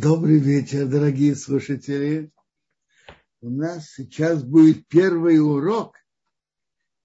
[0.00, 2.30] Добрый вечер, дорогие слушатели.
[3.40, 5.96] У нас сейчас будет первый урок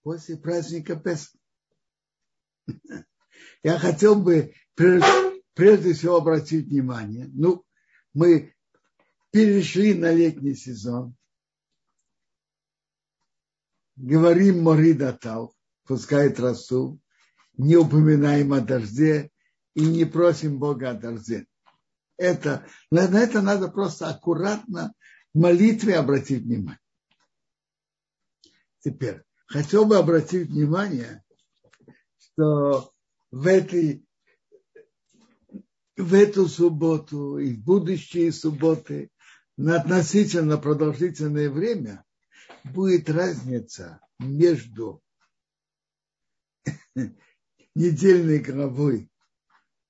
[0.04, 1.36] после праздника Песха.
[3.64, 7.66] Я хотел бы прежде всего обратить внимание, ну,
[8.14, 8.54] мы
[9.32, 11.16] перешли на летний сезон,
[13.96, 15.56] говорим Моридатал,
[15.86, 17.02] пускает росу,
[17.54, 19.32] не упоминаем о дожде
[19.74, 21.48] и не просим Бога о дожде
[22.18, 24.94] это, на, на это надо просто аккуратно
[25.34, 26.80] в молитве обратить внимание.
[28.80, 31.24] Теперь, хотел бы обратить внимание,
[32.18, 32.94] что
[33.32, 34.06] в этой
[35.96, 39.12] в эту субботу и в будущие субботы
[39.58, 42.04] на относительно продолжительное время
[42.64, 45.02] будет разница между
[47.76, 49.10] недельной главой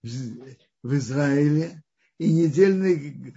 [0.04, 1.83] в Израиле
[2.24, 3.36] и недельной,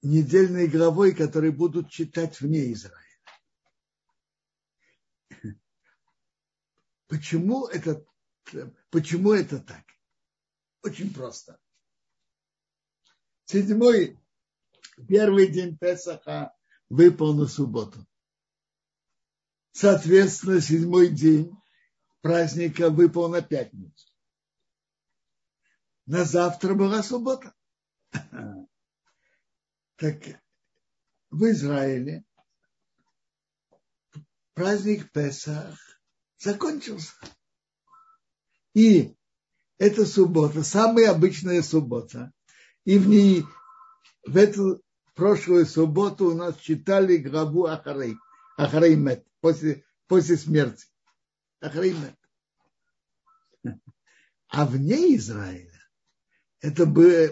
[0.00, 2.96] недельной главой, которые будут читать вне Израиля.
[7.08, 8.02] Почему это,
[8.90, 9.84] почему это так?
[10.82, 11.60] Очень просто.
[13.44, 14.18] Седьмой,
[15.06, 16.56] первый день Песаха
[16.88, 18.06] выпал на субботу.
[19.72, 21.54] Соответственно, седьмой день
[22.22, 24.08] праздника выпал на пятницу.
[26.06, 27.54] На завтра была суббота.
[29.96, 30.40] Так
[31.30, 32.24] в Израиле
[34.54, 35.78] праздник Песах
[36.38, 37.12] закончился.
[38.74, 39.14] И
[39.78, 42.32] эта суббота, самая обычная суббота.
[42.84, 43.44] И в ней,
[44.26, 44.82] в эту
[45.14, 48.16] прошлую субботу у нас читали главу Ахарей,
[48.56, 50.86] Ахареймет, после, после смерти.
[51.60, 52.16] Ахареймет.
[54.48, 55.69] А вне Израиля
[56.60, 57.28] это было,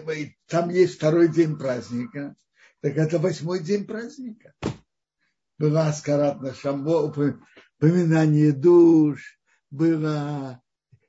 [0.47, 2.35] там есть второй день праздника,
[2.81, 4.53] так это восьмой день праздника.
[5.57, 7.11] Была Аскарат на Шамбо,
[7.77, 9.39] упоминание душ,
[9.69, 10.61] было,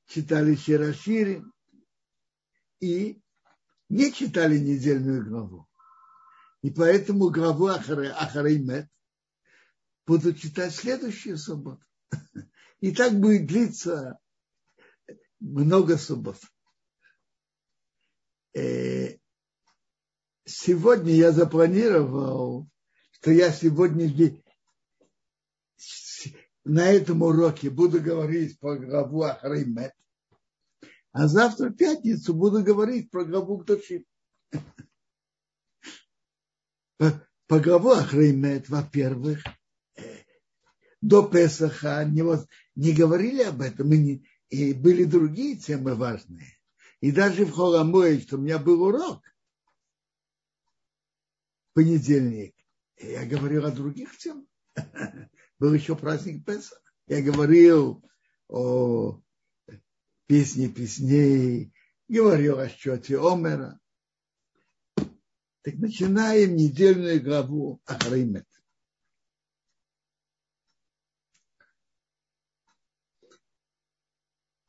[0.06, 1.44] читали Ширашири
[2.80, 3.22] и
[3.88, 5.66] не читали недельную главу.
[6.62, 8.88] И поэтому главу Ахареймет
[10.06, 11.84] будут читать следующую субботу.
[12.80, 14.18] И так будет длиться
[15.38, 16.38] много суббот.
[18.54, 19.16] Э,
[20.44, 22.68] сегодня я запланировал,
[23.12, 24.12] что я сегодня
[26.64, 29.94] на этом уроке буду говорить про главу Ахреймет,
[31.12, 34.04] а завтра в пятницу буду говорить про главу Ктушим.
[37.46, 39.42] По, главу Ахреймет, во-первых,
[39.96, 40.02] э,
[41.00, 42.22] до Песаха не,
[42.74, 46.59] не говорили об этом, и, не, и были другие темы важные.
[47.00, 49.22] И даже в Холамое, что у меня был урок,
[51.72, 52.54] понедельник,
[52.98, 54.46] я говорил о других темах.
[55.58, 56.80] Был еще праздник Песа.
[57.06, 58.02] Я говорил
[58.48, 59.20] о
[60.26, 61.72] песне песней,
[62.08, 63.78] говорил о счете Омера.
[65.62, 68.46] Так начинаем недельную главу Ахримет.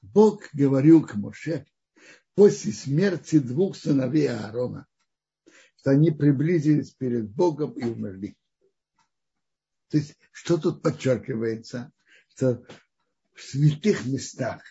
[0.02, 1.66] Бог говорил к Моше,
[2.42, 4.88] после смерти двух сыновей Аарона,
[5.76, 8.36] что они приблизились перед Богом и умерли.
[9.90, 11.92] То есть, что тут подчеркивается?
[12.30, 12.66] Что
[13.36, 14.64] в святых местах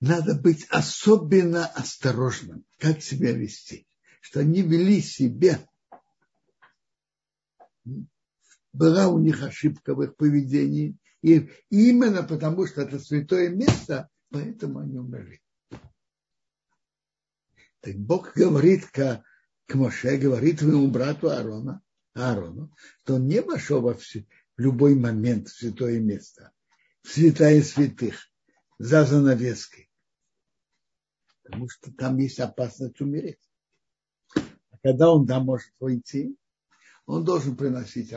[0.00, 3.86] надо быть особенно осторожным, как себя вести.
[4.20, 5.64] Что они вели себя.
[8.72, 10.98] Была у них ошибка в их поведении.
[11.22, 15.40] И именно потому, что это святое место, поэтому они умерли.
[17.78, 19.22] Так Бог говорит к,
[19.66, 21.80] к Моше, говорит своему брату Аарона,
[22.14, 26.52] Аарону, что он не вошел во все, в любой момент в святое место,
[27.02, 28.28] в святая святых,
[28.78, 29.88] за занавеской.
[31.44, 33.38] Потому что там есть опасность умереть.
[34.34, 36.36] А когда он там может войти,
[37.06, 38.12] он должен приносить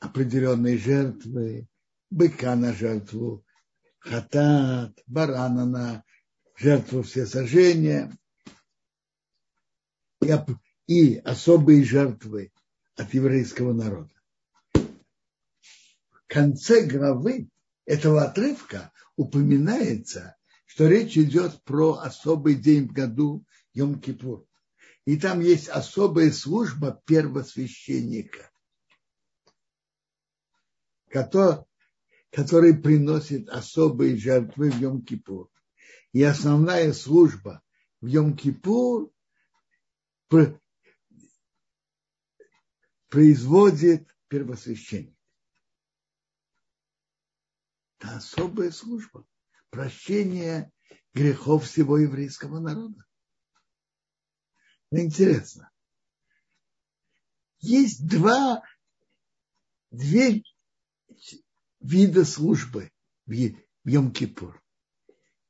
[0.00, 1.68] определенные жертвы,
[2.10, 3.44] быка на жертву,
[4.08, 6.04] хатат, барана на
[6.56, 8.16] жертву все сожжения
[10.22, 10.34] и,
[10.86, 12.52] и особые жертвы
[12.96, 14.10] от еврейского народа.
[14.72, 17.48] В конце главы
[17.84, 23.44] этого отрывка упоминается, что речь идет про особый день в году
[23.74, 24.46] Йом-Кипур.
[25.04, 28.50] И там есть особая служба первосвященника,
[31.08, 31.64] который,
[32.30, 35.48] который приносит особые жертвы в Йом-Кипур.
[36.12, 37.62] И основная служба
[38.00, 39.10] в Йом-Кипур
[43.08, 45.16] производит первосвященник.
[47.98, 49.26] Это особая служба.
[49.70, 50.70] Прощение
[51.14, 53.04] грехов всего еврейского народа.
[54.90, 55.70] Но интересно.
[57.58, 58.62] Есть два,
[59.90, 60.42] две
[61.80, 62.90] вида службы
[63.26, 63.32] в
[63.84, 64.54] Йом-Кипур.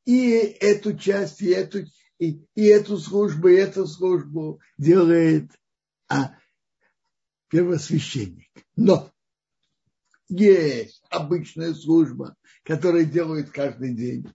[0.05, 1.81] И эту часть, и эту,
[2.19, 5.51] и, и эту службу, и эту службу делает
[6.09, 6.35] а,
[7.49, 8.51] первосвященник.
[8.77, 9.13] Но
[10.29, 14.33] есть обычная служба, которую делают каждый день.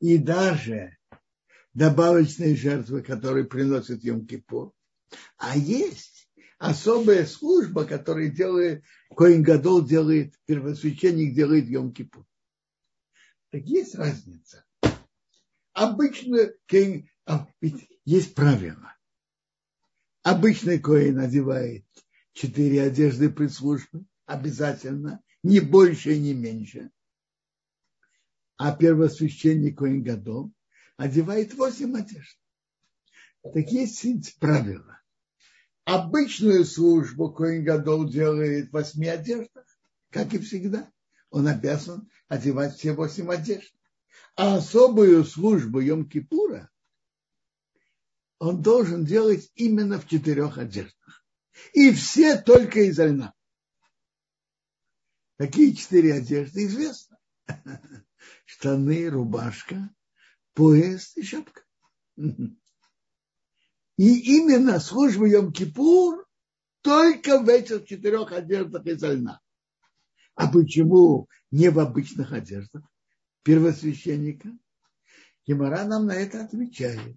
[0.00, 0.96] И даже
[1.74, 4.72] добавочные жертвы, которые приносят Йом-Кипур.
[5.36, 6.15] А есть
[6.58, 12.24] особая служба, которую делает Коин Гадол делает, первосвященник делает Йом-Кипур.
[13.50, 14.64] Так есть разница.
[15.72, 16.50] Обычно
[17.26, 18.94] а, ведь есть правило.
[20.22, 21.84] Обычный коин надевает
[22.32, 26.90] четыре одежды при службе, обязательно, не больше не меньше.
[28.56, 30.52] А первосвященник Коин Гадол
[30.96, 32.38] одевает восемь одежд.
[33.52, 33.86] Такие
[34.38, 35.00] правила.
[35.86, 39.64] Обычную службу Коин Гадол делает в восьми одеждах,
[40.10, 40.90] как и всегда.
[41.30, 43.72] Он обязан одевать все восемь одежд.
[44.34, 46.66] А особую службу Йом-Кипура
[48.40, 51.24] он должен делать именно в четырех одеждах.
[51.72, 53.32] И все только из льна.
[55.38, 57.16] Какие четыре одежды известно?
[58.44, 59.88] Штаны, рубашка,
[60.52, 61.62] пояс и шапка.
[63.96, 66.24] И именно служба Йом-Кипур
[66.82, 69.40] только в этих четырех одеждах из льна.
[70.34, 72.82] А почему не в обычных одеждах
[73.42, 74.50] первосвященника?
[75.46, 77.16] Гемора нам на это отвечает.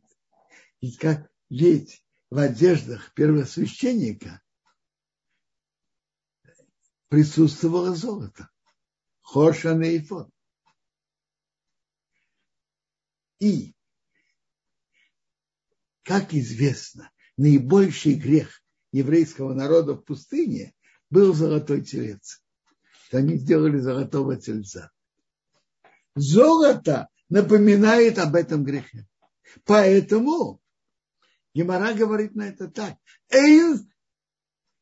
[0.82, 4.42] Ведь, как, ведь в одеждах первосвященника
[7.10, 8.50] присутствовало золото.
[9.22, 10.32] Хошан и Ифон.
[13.40, 13.74] И,
[16.10, 20.74] как известно, наибольший грех еврейского народа в пустыне
[21.12, 22.42] был золотой телец.
[23.12, 24.90] Они сделали золотого тельца.
[26.16, 29.06] Золото напоминает об этом грехе.
[29.66, 30.60] Поэтому
[31.54, 32.96] Гемора говорит на это так.
[33.30, 33.88] Эйн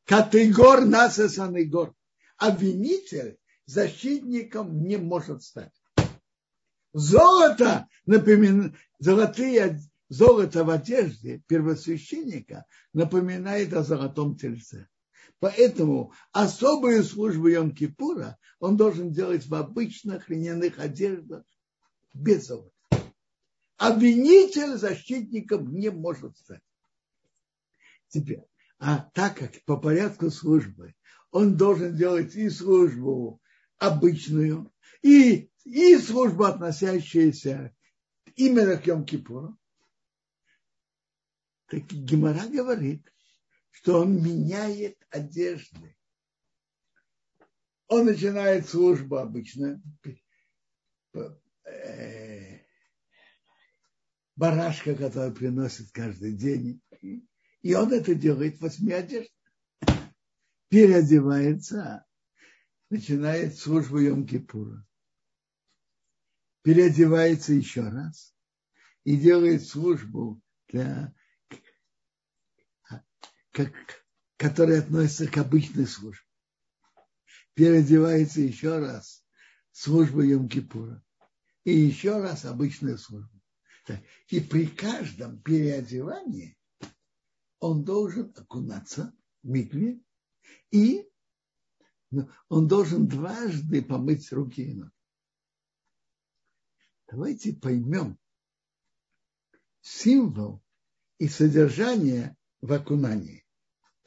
[0.05, 1.93] категор насасанный гор.
[2.37, 5.73] Обвинитель защитником не может стать.
[6.93, 14.87] Золото, напоминает, золотые, золото в одежде первосвященника напоминает о золотом тельце.
[15.39, 21.43] Поэтому особую службу Йом-Кипура он должен делать в обычных льняных одеждах
[22.13, 22.71] без золота.
[23.77, 26.61] Обвинитель защитником не может стать.
[28.07, 28.43] Теперь,
[28.79, 30.95] а так как по порядку службы
[31.31, 33.39] он должен делать и службу
[33.77, 34.71] обычную,
[35.03, 37.75] и, и службу, относящуюся
[38.35, 39.55] именно к Йом-Кипуру,
[41.67, 43.11] так Гемора говорит,
[43.71, 45.95] что он меняет одежды.
[47.87, 49.81] Он начинает службу обычно,
[51.63, 52.59] э,
[54.35, 56.81] барашка, который приносит каждый день,
[57.61, 59.31] и он это делает в восьми одеждах.
[60.69, 62.05] Переодевается,
[62.89, 64.83] начинает службу Йом-Кипура.
[66.61, 68.35] Переодевается еще раз
[69.05, 71.15] и делает службу для
[73.57, 73.73] как,
[74.37, 76.23] которая относится к обычной службе.
[77.55, 79.25] Переодевается еще раз
[79.71, 81.01] служба Йом-Кипура.
[81.63, 83.31] И еще раз обычная служба.
[84.27, 86.55] И при каждом переодевании
[87.59, 89.11] он должен окунаться
[89.41, 90.03] в микве,
[90.69, 91.09] и
[92.49, 94.91] он должен дважды помыть руки и ноги.
[97.09, 98.19] Давайте поймем
[99.81, 100.63] символ
[101.17, 103.46] и содержание в окунании.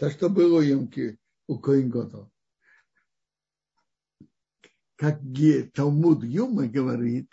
[0.01, 2.33] То, что было у Йомки, у Коинготов.
[4.97, 5.21] Как
[5.75, 7.31] Талмуд Юма говорит,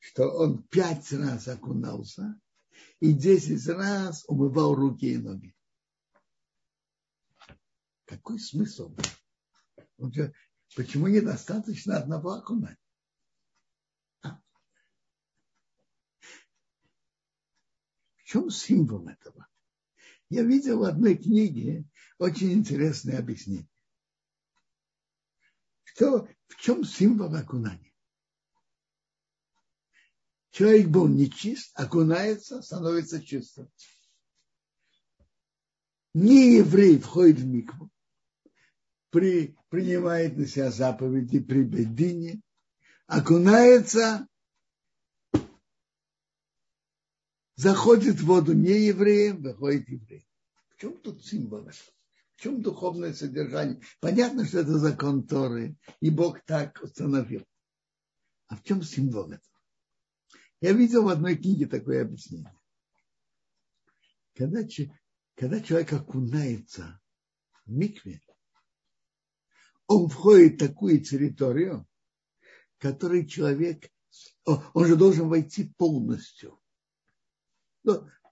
[0.00, 2.40] что он пять раз окунался,
[2.98, 5.54] и десять раз умывал руки и ноги.
[8.06, 8.92] Какой смысл?
[10.74, 12.76] Почему недостаточно одного окунания?
[14.22, 14.40] А.
[18.16, 19.46] В чем символ этого?
[20.30, 21.84] Я видел в одной книге
[22.18, 23.68] очень интересное объяснение.
[25.84, 27.92] Что, в чем символ окунания?
[30.50, 33.70] Человек был нечист, окунается, становится чистым.
[36.14, 37.90] Не еврей входит в микву,
[39.10, 42.42] при, принимает на себя заповеди при бедине,
[43.06, 44.27] окунается,
[47.58, 50.24] заходит в воду не евреем, выходит евреем.
[50.70, 51.68] В чем тут символ?
[52.36, 53.82] В чем духовное содержание?
[54.00, 57.44] Понятно, что это закон Торы, и Бог так установил.
[58.46, 59.42] А в чем символ этого?
[60.60, 62.56] Я видел в одной книге такое объяснение.
[64.34, 64.60] Когда,
[65.34, 67.00] когда человек окунается
[67.66, 68.22] в микве,
[69.88, 71.88] он входит в такую территорию,
[72.78, 73.90] которой человек,
[74.44, 76.57] он же должен войти полностью.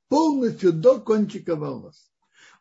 [0.08, 2.10] Полностью до кончика волос.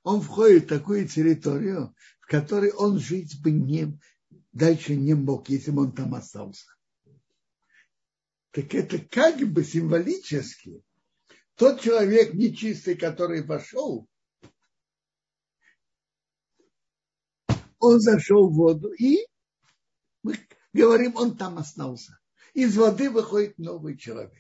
[0.04, 4.00] Он входит в такую территорию, в которой он жить бы не,
[4.52, 6.66] дальше не мог, если бы он там остался
[8.56, 10.82] так это как бы символически
[11.56, 14.08] тот человек нечистый, который вошел,
[17.80, 19.28] он зашел в воду, и
[20.24, 20.40] мы
[20.72, 22.18] говорим, он там остался.
[22.54, 24.34] Из воды выходит новый человек.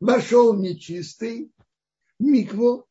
[0.00, 1.52] Вошел нечистый,
[2.18, 2.86] микво,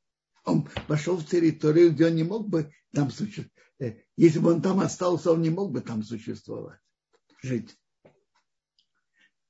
[0.46, 3.52] он вошел в территорию, где он не мог бы там существовать.
[3.80, 6.80] Э, если бы он там остался, он не мог бы там существовать,
[7.42, 7.76] жить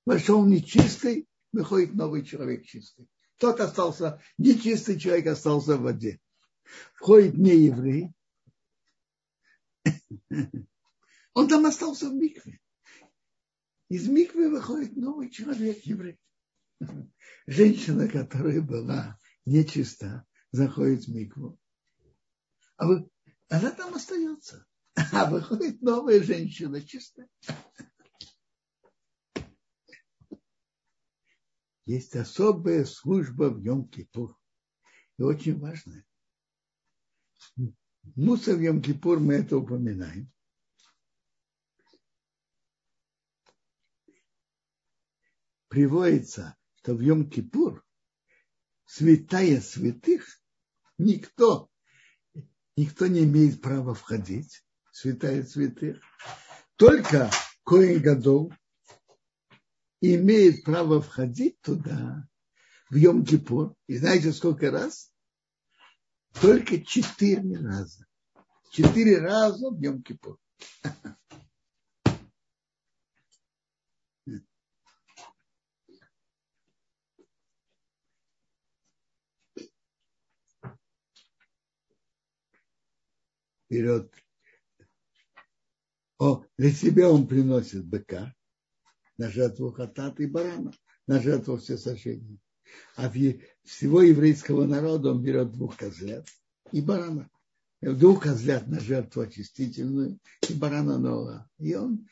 [0.10, 3.08] вошел нечистый, выходит новый человек чистый.
[3.38, 6.20] Тот остался, нечистый человек остался в воде.
[6.96, 8.12] Входит не еврей.
[11.34, 12.60] Он там остался в микве.
[13.90, 16.20] Из миквы выходит новый человек, еврей.
[17.48, 21.60] Женщина, которая была нечиста, заходит в микву.
[22.78, 23.10] А вы,
[23.50, 24.66] она там остается.
[25.14, 27.30] А выходит новая женщина чистая.
[31.90, 34.36] есть особая служба в Йом-Кипур.
[35.18, 36.06] И очень важная.
[38.16, 40.32] Муса в Йом-Кипур мы это упоминаем.
[45.68, 47.82] Приводится, что в Йом-Кипур
[48.86, 50.26] святая святых
[50.98, 51.70] никто,
[52.78, 56.02] никто не имеет права входить, святая святых.
[56.78, 57.30] Только
[57.66, 58.54] Коин Гадол
[60.00, 62.26] имеет право входить туда
[62.90, 63.76] в Йом-Кипур.
[63.88, 65.12] И знаете, сколько раз?
[66.40, 68.06] Только четыре раза.
[68.72, 70.38] Четыре раза в Йом-Кипур.
[83.70, 84.12] Вперед.
[86.18, 88.34] О, для себя он приносит быка,
[89.20, 90.74] на жертву хатата и барана,
[91.06, 92.40] на жертву все сожжения.
[92.96, 93.12] А
[93.64, 96.28] всего еврейского народа он берет двух козлят
[96.72, 97.30] и барана.
[97.82, 101.48] Двух козлят на жертву очистительную и барана нового.
[101.60, 102.08] И он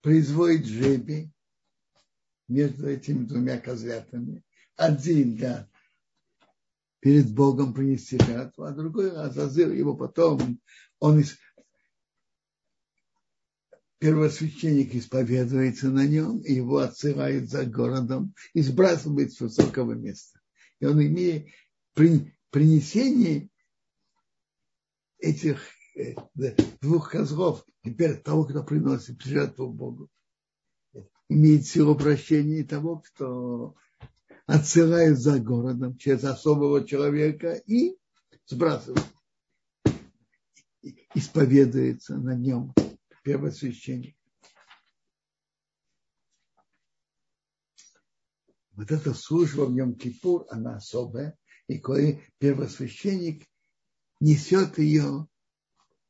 [0.00, 1.32] производит жребий
[2.46, 4.44] между этими двумя козлятами.
[4.76, 5.68] Один для
[7.00, 10.60] перед Богом принести жертву, а другой Азазил его потом
[10.98, 11.22] он
[13.98, 20.40] первосвященник исповедуется на нем, и его отсылают за городом и сбрасывает с высокого места.
[20.80, 21.48] И он имеет
[21.94, 23.50] при принесении
[25.18, 25.60] этих
[25.96, 26.14] э,
[26.80, 30.08] двух козлов, теперь того, кто приносит жертву Богу,
[31.28, 33.74] имеет силу прощения того, кто
[34.48, 37.98] отсылает за городом через особого человека и
[38.46, 39.04] сбрасывает,
[41.14, 42.72] исповедуется на нем
[43.22, 44.16] первосвященник.
[48.70, 51.36] Вот эта служба в нем Кипур, она особая,
[51.66, 53.46] и кое первосвященник
[54.18, 55.28] несет ее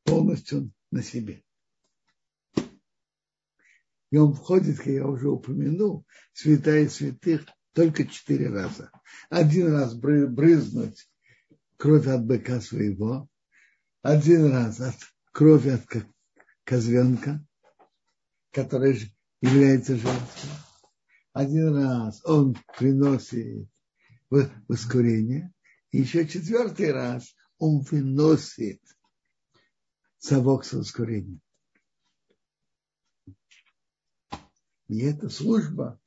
[0.05, 1.43] полностью на себе.
[4.11, 8.91] И он входит, как я уже упомянул, святая святых только четыре раза.
[9.29, 11.09] Один раз брызнуть
[11.77, 13.29] кровь от быка своего,
[14.01, 14.95] один раз от
[15.31, 15.85] крови от
[16.63, 17.45] козленка,
[18.51, 20.49] который является жертвой.
[21.33, 23.69] Один раз он приносит
[24.29, 25.53] воскурение,
[25.91, 28.81] и еще четвертый раз он выносит
[30.17, 31.41] совок с воскурением.
[34.87, 35.99] И эта служба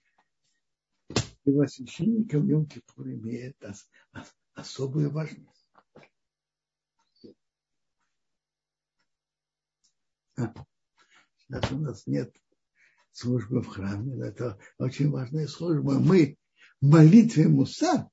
[1.44, 3.56] первосвященника в Йом-Кипур имеет
[4.54, 5.66] особую важность.
[10.36, 12.34] Сейчас у нас нет
[13.12, 14.26] служба в храме.
[14.26, 15.98] Это очень важная служба.
[15.98, 16.38] Мы
[16.80, 18.10] в молитве Муса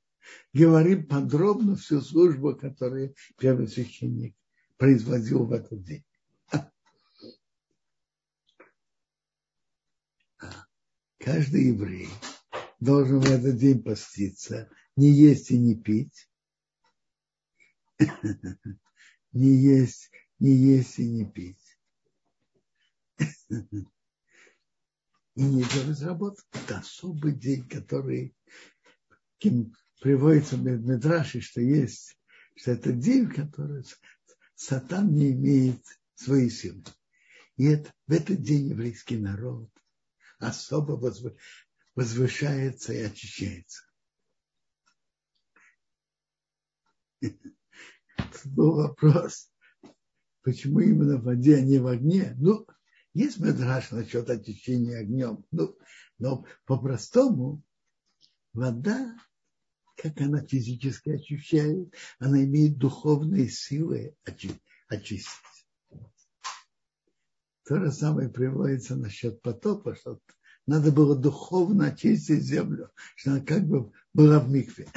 [0.53, 4.35] говорим подробно всю службу, которую первый священник
[4.77, 6.03] производил в этот день.
[11.17, 12.07] Каждый еврей
[12.79, 16.29] должен в этот день поститься, не есть и не пить,
[19.31, 20.09] не есть,
[20.39, 21.79] не есть и не пить.
[25.35, 26.41] И не делать работу.
[26.51, 28.35] Это особый день, который
[30.01, 32.17] приводится в Медраше, что есть,
[32.55, 33.85] что это день, который
[34.55, 35.81] сатан не имеет
[36.15, 36.83] своей силы.
[37.55, 39.69] И это, в этот день еврейский народ
[40.39, 40.97] особо
[41.99, 43.83] возвышается и очищается.
[48.45, 49.51] Был вопрос,
[50.41, 52.35] почему именно в воде, а не в огне.
[52.37, 52.65] Ну,
[53.13, 55.43] есть медраж насчет очищения огнем.
[55.51, 55.77] Ну,
[56.19, 57.61] но по-простому
[58.53, 59.13] вода,
[59.97, 64.15] как она физически очищает, она имеет духовные силы
[64.87, 65.67] очистить.
[67.65, 70.21] То же самое приводится насчет потопа, что
[70.69, 74.87] надо было духовно очистить землю, что она как бы была в микве.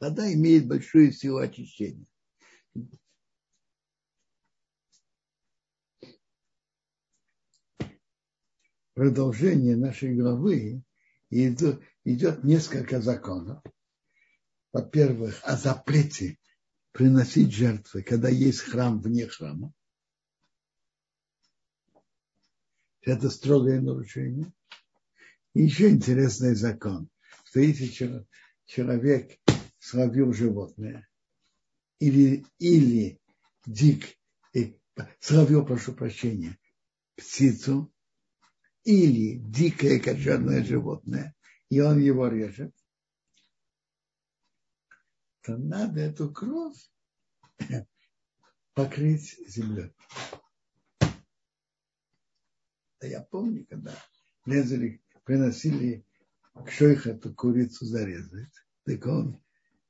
[0.00, 2.06] Вода имеет большую силу очищения.
[8.94, 10.82] Продолжение нашей главы
[11.30, 13.62] идет, несколько законов.
[14.72, 16.36] Во-первых, о запрете
[16.90, 19.72] приносить жертвы, когда есть храм вне храма.
[23.06, 24.52] Это строгое нарушение.
[25.54, 27.08] И еще интересный закон,
[27.44, 28.26] что если
[28.66, 29.38] человек
[29.78, 31.08] словил животное
[32.00, 33.20] или, или
[33.64, 34.18] дик,
[34.54, 34.72] э,
[35.20, 36.58] словил, прошу прощения,
[37.14, 37.92] птицу
[38.82, 41.32] или дикое кошерное животное,
[41.70, 42.74] и он его режет,
[45.42, 46.76] то надо эту кровь
[48.74, 49.92] покрыть землей.
[53.00, 53.94] А я помню, когда
[54.46, 56.04] резали, приносили
[56.54, 58.52] к шойхату курицу зарезать,
[58.84, 59.42] так он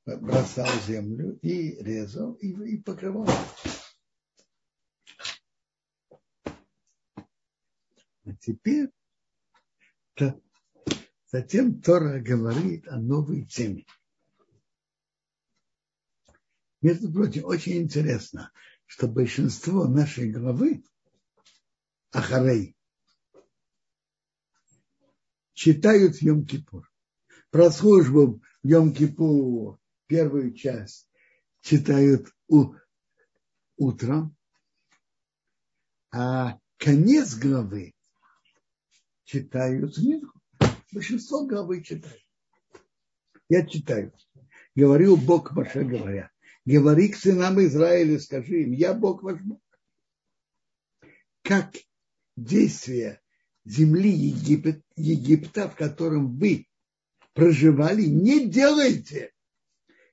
[0.05, 3.27] бросал землю и резал, и, и покрывал.
[8.25, 8.89] А теперь
[10.15, 10.41] то,
[11.31, 13.85] затем Тора говорит о новой теме.
[16.81, 18.51] Между прочим, очень интересно,
[18.85, 20.83] что большинство нашей главы
[22.11, 22.76] Ахарей
[25.57, 26.83] читают Йом-Кипур.
[27.49, 31.09] Про службу в Йом-Кипур первую часть
[31.61, 32.75] читают у,
[33.75, 34.37] утром,
[36.11, 37.95] а конец главы
[39.23, 40.39] читают Минху.
[40.93, 42.21] Большинство главы читают.
[43.49, 44.13] Я читаю.
[44.75, 46.31] Говорил Бог Маше, говоря,
[46.65, 49.61] говори к сынам Израиля, скажи им, я Бог ваш Бог.
[51.41, 51.73] Как
[52.35, 53.21] действие
[53.67, 56.67] земли Египет, Египта, в котором вы
[57.33, 59.33] проживали, не делайте.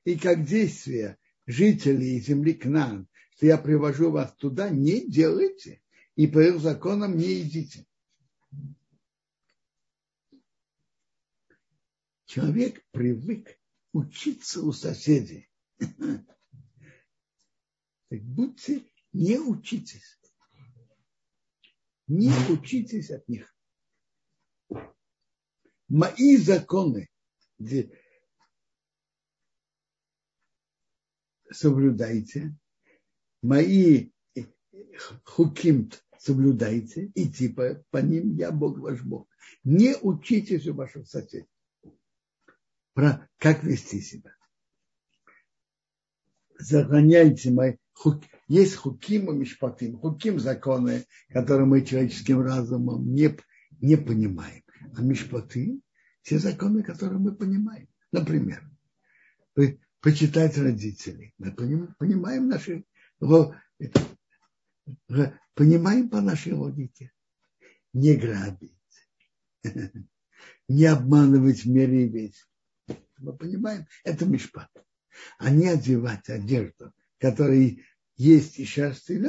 [0.05, 5.81] И как действие жителей земли Кнан, что я привожу вас туда, не делайте.
[6.17, 7.87] И по их законам не идите.
[12.27, 13.59] Человек привык
[13.93, 15.49] учиться у соседей.
[18.11, 20.21] Так будьте, не учитесь.
[22.07, 23.55] Не учитесь от них.
[25.88, 27.09] Мои законы
[31.51, 32.57] соблюдайте,
[33.43, 34.11] мои
[35.25, 39.29] хуким соблюдайте, и типа по ним я Бог ваш Бог.
[39.62, 41.47] Не учитесь у ваших соседей
[42.95, 44.35] про как вести себя.
[46.59, 49.99] Сохраняйте мои хук, есть хуким и мишпатим.
[49.99, 53.37] Хуким законы, которые мы человеческим разумом не,
[53.81, 54.63] не понимаем.
[54.97, 55.81] А мишпаты
[56.23, 57.89] те законы, которые мы понимаем.
[58.13, 58.69] Например,
[60.01, 61.35] почитать родителей.
[61.39, 62.85] Мы понимаем наши
[65.55, 67.13] понимаем по нашей логике.
[67.93, 68.73] Не грабить,
[70.69, 72.45] не обманывать в мере и весь.
[73.19, 74.71] Мы понимаем, это мишпат.
[75.39, 77.77] А не одевать одежду, которая
[78.16, 79.20] есть и шерсть и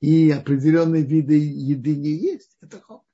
[0.00, 3.04] и определенные виды еды не есть, это хоп.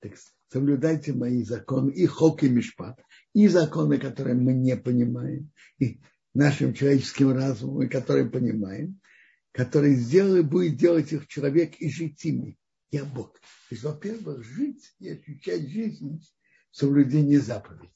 [0.00, 0.14] Так
[0.48, 2.98] соблюдайте мои законы, и хок, и мишпат,
[3.34, 6.00] и законы, которые мы не понимаем, и
[6.32, 9.00] нашим человеческим разумом, и которые понимаем,
[9.52, 12.58] который сделает, будет делать их человек и жить ими.
[12.90, 13.34] Я Бог.
[13.34, 16.24] То есть, во-первых, жить и ощущать жизнь
[16.70, 17.90] в соблюдении заповедей.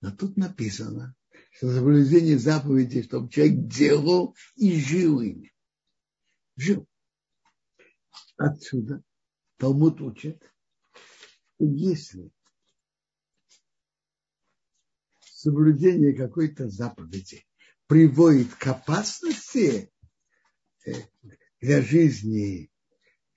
[0.00, 1.14] Но тут написано,
[1.58, 5.52] что соблюдение заповедей, чтобы человек делал и жил ими.
[6.54, 6.86] Жил.
[8.36, 9.02] Отсюда
[9.56, 10.40] Талмуд учит,
[11.56, 12.30] что если
[15.20, 17.44] соблюдение какой-то заповеди
[17.88, 19.90] приводит к опасности
[20.86, 20.92] э,
[21.60, 22.70] для жизни,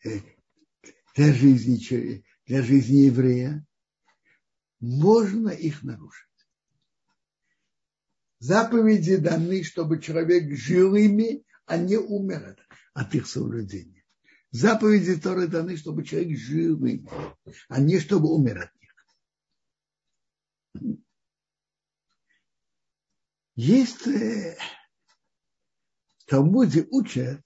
[0.03, 0.19] э,
[1.15, 3.65] для жизни, для жизни еврея,
[4.79, 6.30] можно их нарушить.
[8.41, 12.57] Заповеди даны, чтобы человек жил ими, а не умер
[12.95, 14.03] от их соблюдения.
[14.49, 17.07] Заповеди Торы даны, чтобы человек жил ими,
[17.69, 18.95] а не чтобы умер от них.
[23.53, 24.57] Есть э,
[26.17, 27.45] в Талмуде учат,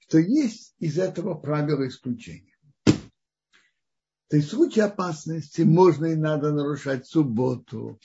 [0.00, 2.58] что есть из этого правила исключения.
[4.28, 7.98] То есть в случае опасности можно и надо нарушать субботу,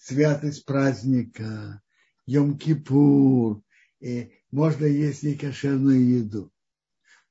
[0.00, 1.82] святость праздника,
[2.26, 3.62] Йом-Кипур,
[4.00, 6.52] и можно есть некошерную еду.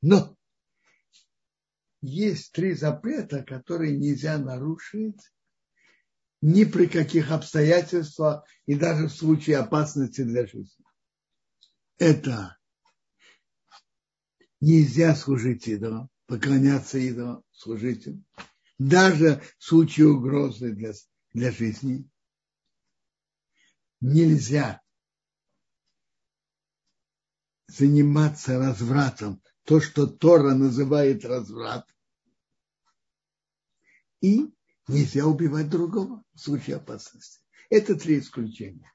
[0.01, 0.38] Но
[2.01, 5.19] есть три запрета, которые нельзя нарушить
[6.41, 10.86] ни при каких обстоятельствах и даже в случае опасности для жизни.
[11.97, 12.58] Это
[14.62, 18.25] нельзя служить идолам, поклоняться идолам, служить им,
[18.77, 20.93] даже в случае угрозы для,
[21.34, 22.10] для жизни.
[24.01, 24.81] Нельзя
[27.67, 31.85] заниматься развратом, то, что Тора называет разврат.
[34.21, 34.51] И
[34.88, 37.39] нельзя убивать другого в случае опасности.
[37.69, 38.91] Это три исключения.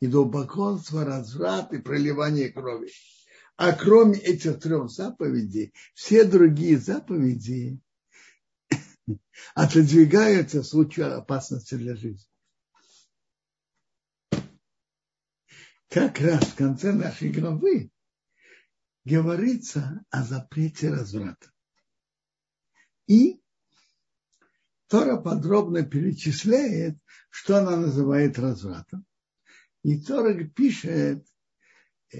[0.00, 2.92] Идолопоклонство, разврат и проливание крови.
[3.56, 7.80] А кроме этих трех заповедей, все другие заповеди
[9.54, 12.28] отодвигаются в случае опасности для жизни.
[15.88, 17.90] Как раз в конце нашей главы
[19.04, 21.50] говорится о запрете разврата.
[23.06, 23.40] И
[24.88, 26.98] Тора подробно перечисляет,
[27.30, 29.06] что она называет развратом.
[29.82, 31.26] И Тора пишет
[32.12, 32.18] э,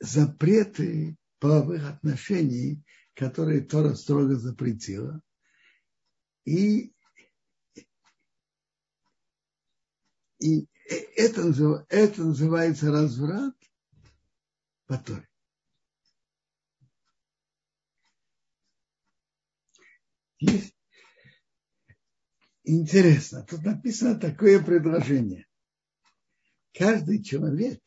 [0.00, 2.82] запреты половых отношений,
[3.14, 5.22] которые Тора строго запретила.
[6.44, 6.92] И,
[10.40, 13.54] и это, это называется разврат
[14.86, 15.28] по Торе.
[22.64, 25.46] Интересно, тут написано такое предложение.
[26.74, 27.82] Каждый человек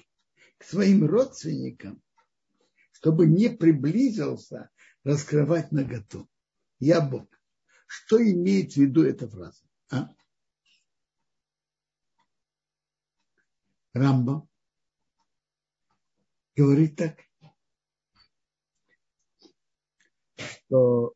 [0.58, 2.02] к своим родственникам,
[2.92, 4.70] чтобы не приблизился,
[5.04, 6.30] раскрывать наготу.
[6.80, 7.28] Я Бог.
[7.88, 9.64] Что имеет в виду эта фраза?
[9.92, 10.10] А?
[13.94, 14.48] Рамба
[16.56, 17.20] говорит так,
[20.38, 21.14] что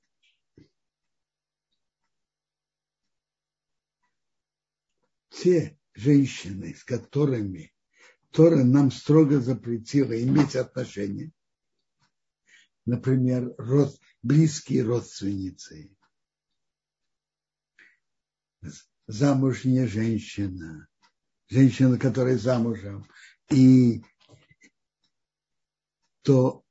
[5.30, 7.74] те женщины, с которыми
[8.32, 11.32] Тора нам строго запретила иметь отношения,
[12.86, 15.96] например, род, близкие родственницы,
[19.08, 20.90] замужняя женщина,
[21.48, 23.08] женщина, которая замужем,
[23.52, 24.04] и
[26.22, 26.66] то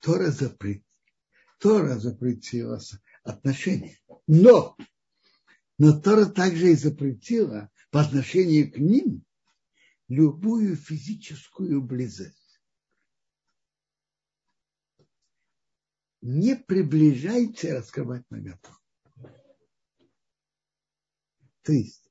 [0.00, 0.82] Тора, запрет,
[1.58, 2.80] Тора запретила
[3.22, 3.98] отношения.
[4.26, 4.76] Но,
[5.78, 9.24] но Тора также и запретила по отношению к ним
[10.08, 12.36] любую физическую близость.
[16.22, 18.79] Не приближайте раскрывать наготу.
[21.70, 22.10] То есть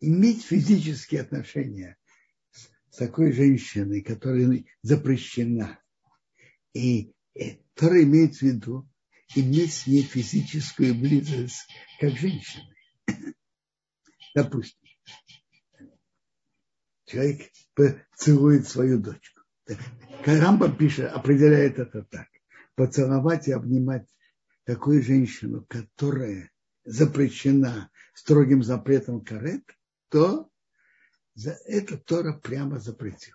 [0.00, 1.96] иметь физические отношения
[2.50, 2.68] с,
[2.98, 5.82] такой женщиной, которая запрещена,
[6.74, 7.14] и
[7.74, 8.86] которая имеет в виду
[9.34, 11.66] иметь с ней физическую близость,
[12.00, 12.70] как женщина.
[14.34, 14.90] Допустим,
[17.06, 17.50] человек
[18.14, 19.40] целует свою дочку.
[20.26, 22.28] Рамба пишет, определяет это так.
[22.74, 24.06] Поцеловать и обнимать
[24.66, 26.50] такую женщину, которая
[26.84, 29.64] запрещена строгим запретом карет,
[30.10, 30.50] то
[31.34, 33.34] за это Тора прямо запретил.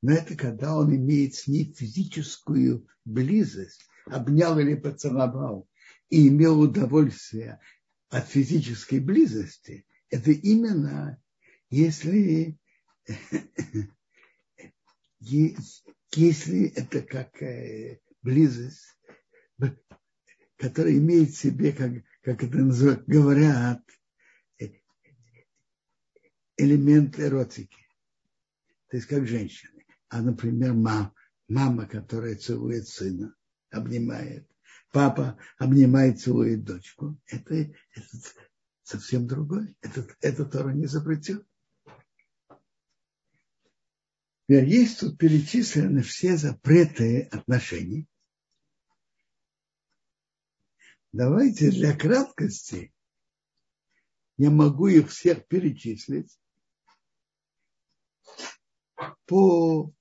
[0.00, 5.68] Но это когда он имеет с ней физическую близость, обнял или поцеловал,
[6.08, 7.60] и имел удовольствие
[8.10, 11.20] от физической близости, это именно
[11.70, 12.58] если,
[15.20, 18.96] если это как э, близость,
[20.62, 21.90] которая имеет в себе, как,
[22.22, 23.82] как это называют, говорят,
[24.60, 24.66] э,
[26.56, 27.88] элемент эротики.
[28.88, 29.84] То есть как женщины.
[30.08, 31.12] А, например, мама,
[31.48, 33.34] мама, которая целует сына,
[33.70, 34.46] обнимает.
[34.92, 37.18] Папа обнимает, целует дочку.
[37.26, 38.18] Это, это
[38.84, 39.74] совсем другое.
[39.80, 41.44] Это, это Тора не запретил.
[44.46, 48.06] Есть тут перечислены все запреты отношений.
[51.12, 52.92] Давайте для краткости
[54.38, 56.38] я могу их всех перечислить
[59.26, 59.92] по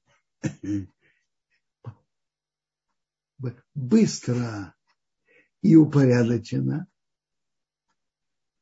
[3.74, 4.76] быстро
[5.62, 6.88] и упорядоченно.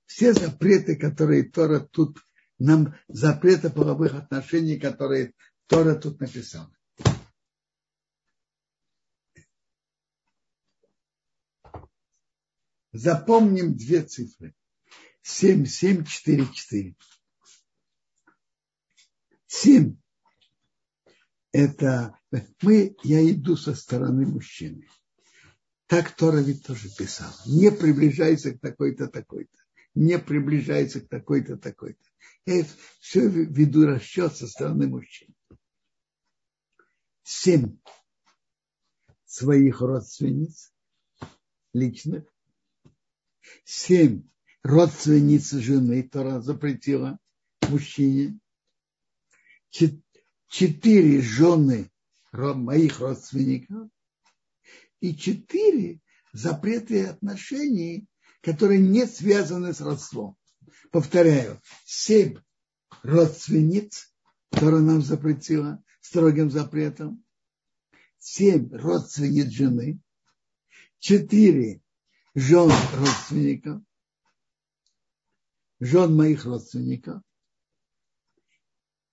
[0.05, 2.17] Все запреты, которые Тора тут
[2.57, 5.33] нам запреты половых отношений, которые
[5.67, 6.75] Тора тут написала.
[12.91, 14.53] Запомним две цифры.
[15.21, 16.95] 7, 7, 4, 4.
[19.47, 19.95] 7
[21.51, 22.19] это
[22.61, 24.87] мы, я иду со стороны мужчины.
[25.87, 27.31] Так Тора ведь тоже писал.
[27.47, 29.57] Не приближайся к такой-то, такой-то.
[29.95, 32.03] Не приближайся к такой-то, такой-то.
[32.45, 32.63] Я
[32.99, 35.33] все веду расчет со стороны мужчины.
[37.23, 37.79] Семь
[39.25, 40.71] своих родственниц
[41.73, 42.23] личных.
[43.63, 44.23] Семь
[44.63, 47.19] родственниц жены Тора запретила
[47.69, 48.39] мужчине.
[50.49, 51.91] Четыре жены
[52.31, 53.89] моих родственников.
[54.99, 56.01] И четыре
[56.33, 58.07] запреты отношений,
[58.41, 60.35] которые не связаны с родством.
[60.91, 62.37] Повторяю, семь
[63.03, 64.13] родственниц,
[64.51, 67.23] которые нам запретила строгим запретом,
[68.17, 69.99] семь родственниц жены,
[70.99, 71.81] четыре
[72.35, 73.81] жен родственников,
[75.79, 77.21] жен моих родственников,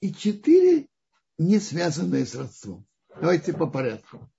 [0.00, 0.88] и четыре
[1.38, 2.86] не связанные с родством.
[3.08, 4.30] Давайте по порядку.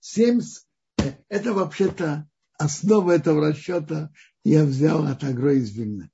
[0.00, 0.40] Семь,
[0.98, 2.28] э, это вообще-то
[2.58, 4.12] основа этого расчета
[4.44, 6.10] я взял от Агро из Вильны.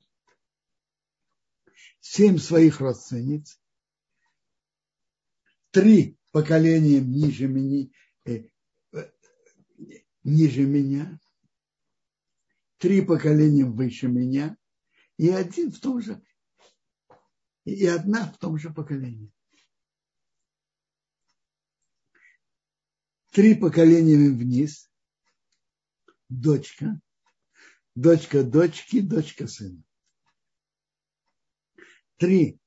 [2.01, 3.61] Семь своих родственниц,
[5.71, 7.47] три поколения ниже
[8.25, 8.49] э,
[10.23, 11.19] ниже меня,
[12.79, 14.57] три поколения выше меня
[15.17, 16.23] и один в том же,
[17.65, 19.33] и одна в том же поколении.
[23.31, 24.91] три поколения вниз,
[26.29, 27.01] дочка,
[27.95, 29.83] дочка дочки, дочка сына.
[32.17, 32.61] Три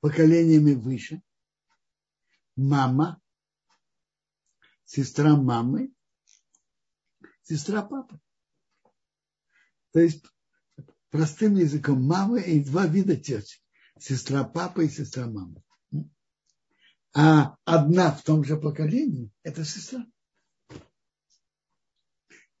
[0.00, 1.22] поколениями выше,
[2.56, 3.20] мама,
[4.84, 5.93] сестра мамы,
[7.44, 8.18] сестра папы.
[9.92, 10.24] То есть
[11.10, 13.62] простым языком мамы и два вида тети.
[13.98, 15.64] Сестра папы и сестра мамы
[17.14, 20.04] а одна в том же поколении– это сестра.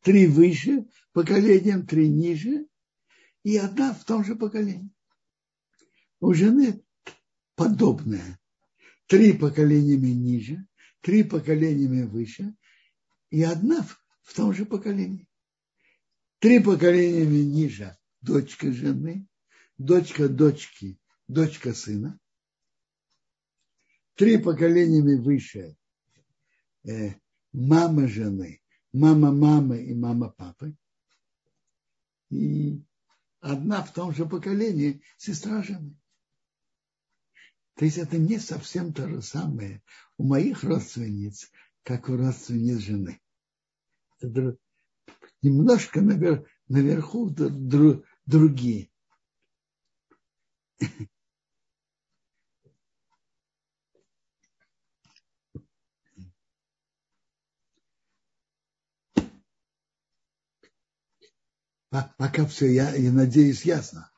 [0.00, 2.68] Три выше поколением, три ниже,
[3.42, 4.90] и одна в том же поколении.
[6.20, 6.82] У жены
[7.56, 8.38] подобное.
[9.06, 10.66] Три поколениями ниже,
[11.00, 12.54] три поколениями выше,
[13.30, 13.86] и одна
[14.24, 15.28] в том же поколении.
[16.40, 19.26] Три поколениями ниже– дочка жены,
[19.78, 22.18] дочка дочки, дочка сына
[24.14, 25.76] три поколениями выше
[26.84, 27.14] э,
[27.52, 28.60] мама жены,
[28.92, 30.76] мама мамы и мама папы.
[32.30, 32.82] И
[33.40, 35.96] одна в том же поколении сестра жены.
[37.76, 39.82] То есть это не совсем то же самое
[40.16, 41.50] у моих родственниц,
[41.82, 43.20] как у родственниц жены.
[45.42, 48.90] Немножко навер, наверху друг, другие.
[62.18, 64.10] пока все, я, я надеюсь, ясно.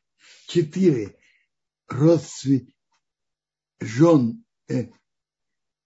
[0.46, 1.18] Четыре
[1.88, 2.72] родственника,
[3.80, 4.90] жен, э,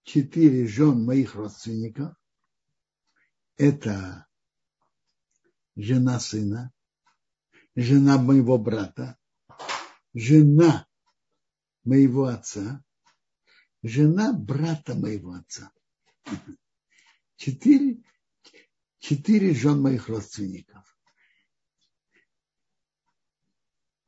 [0.04, 2.14] четыре жен моих родственников.
[3.60, 4.26] Это
[5.76, 6.72] жена сына,
[7.76, 9.18] жена моего брата,
[10.14, 10.86] жена
[11.84, 12.82] моего отца,
[13.82, 15.70] жена брата моего отца.
[17.36, 18.02] Четыре,
[18.98, 20.96] четыре жен моих родственников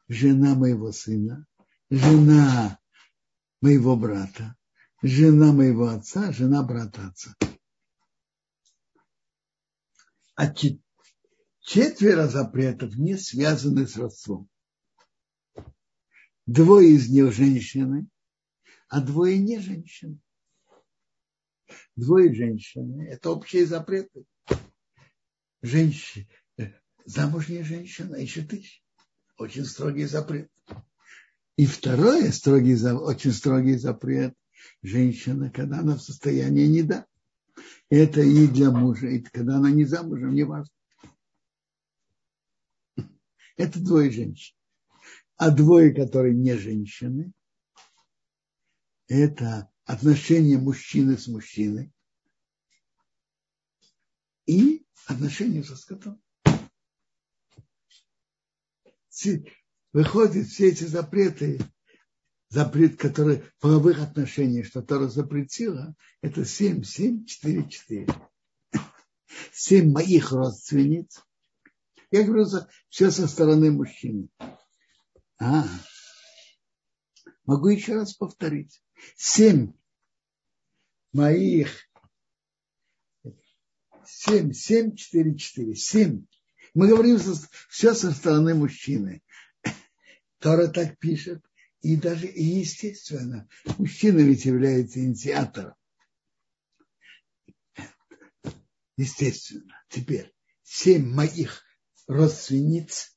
[0.08, 1.46] жена моего сына,
[1.90, 2.78] жена
[3.60, 4.56] моего брата,
[5.02, 7.34] жена моего отца, жена брата отца.
[10.34, 10.52] А
[11.60, 14.48] четверо запретов не связаны с родством.
[16.46, 18.08] Двое из них женщины,
[18.88, 20.18] а двое не женщины.
[21.96, 24.24] Двое женщины– это общие запреты.
[25.60, 26.26] Женщина,
[27.04, 28.82] замужняя женщина ищет тысяч.
[29.38, 30.50] Очень строгий запрет.
[31.56, 34.34] И второе, строгий, очень строгий запрет–
[34.82, 37.06] женщина, когда она в состоянии не да.
[37.94, 40.72] Это и для мужа, и когда она не замужем, не важно.
[43.58, 44.56] Это двое женщин.
[45.36, 47.34] А двое, которые не женщины,
[49.08, 51.92] это отношения мужчины с мужчиной
[54.46, 56.18] и отношения со скотом.
[59.92, 61.60] Выходит, все эти запреты,
[62.52, 68.06] запрет, который половых отношений, что Тора запретила, это 7, 7, 4, 4.
[69.52, 71.24] Семь моих родственниц.
[72.10, 72.46] Я говорю,
[72.90, 74.28] все со стороны мужчины.
[75.40, 75.64] А,
[77.46, 78.82] могу еще раз повторить.
[79.16, 79.72] Семь
[81.14, 81.70] моих
[84.04, 86.26] семь, семь, четыре, четыре, семь.
[86.74, 87.18] Мы говорим
[87.70, 89.22] все со стороны мужчины.
[90.38, 91.42] Тора так пишет.
[91.82, 95.74] И даже, и естественно, мужчина ведь является инициатором.
[98.96, 99.82] Естественно.
[99.88, 101.62] Теперь, семь моих
[102.06, 103.16] родственниц,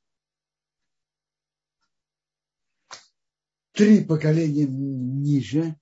[3.72, 5.80] три поколения ниже,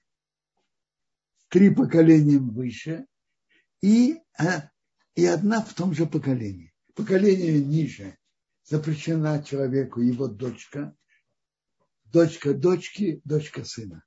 [1.48, 3.06] три поколения выше
[3.82, 4.70] и, а,
[5.16, 6.74] и одна в том же поколении.
[6.96, 8.18] Поколение ниже
[8.64, 10.94] запрещена человеку его дочка,
[12.14, 14.04] дочка дочки, дочка сына.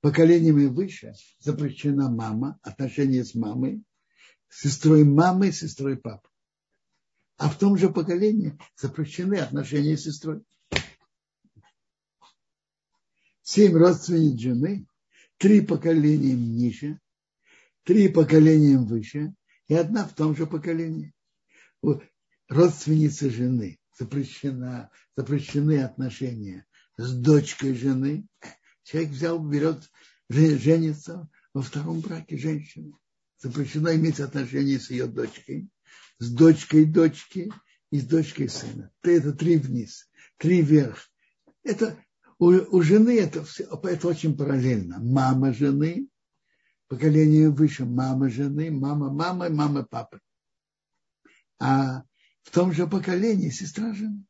[0.00, 3.82] Поколениями выше запрещена мама, отношения с мамой,
[4.48, 6.28] сестрой мамы, сестрой папы.
[7.38, 10.42] А в том же поколении запрещены отношения с сестрой.
[13.42, 14.86] Семь родственниц жены
[15.38, 16.98] три поколения ниже,
[17.84, 19.32] три поколения выше
[19.68, 21.14] и одна в том же поколении.
[22.48, 26.65] Родственница жены запрещена, запрещены отношения
[26.96, 28.26] с дочкой жены.
[28.84, 29.90] Человек взял, берет,
[30.28, 32.92] женится во втором браке женщины.
[33.38, 35.68] Запрещено иметь отношения с ее дочкой,
[36.18, 37.52] с дочкой дочки
[37.90, 38.90] и с дочкой сына.
[39.02, 41.10] Это три вниз, три вверх.
[41.62, 41.98] Это
[42.38, 44.98] у, у жены это, все, это очень параллельно.
[45.00, 46.08] Мама жены,
[46.88, 50.20] поколение выше мама жены, мама мамы, мама папы.
[51.58, 52.02] А
[52.42, 54.24] в том же поколении сестра жены.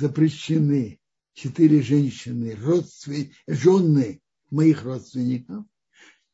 [0.00, 0.98] Запрещены
[1.34, 5.66] четыре женщины, родственники, жены моих родственников,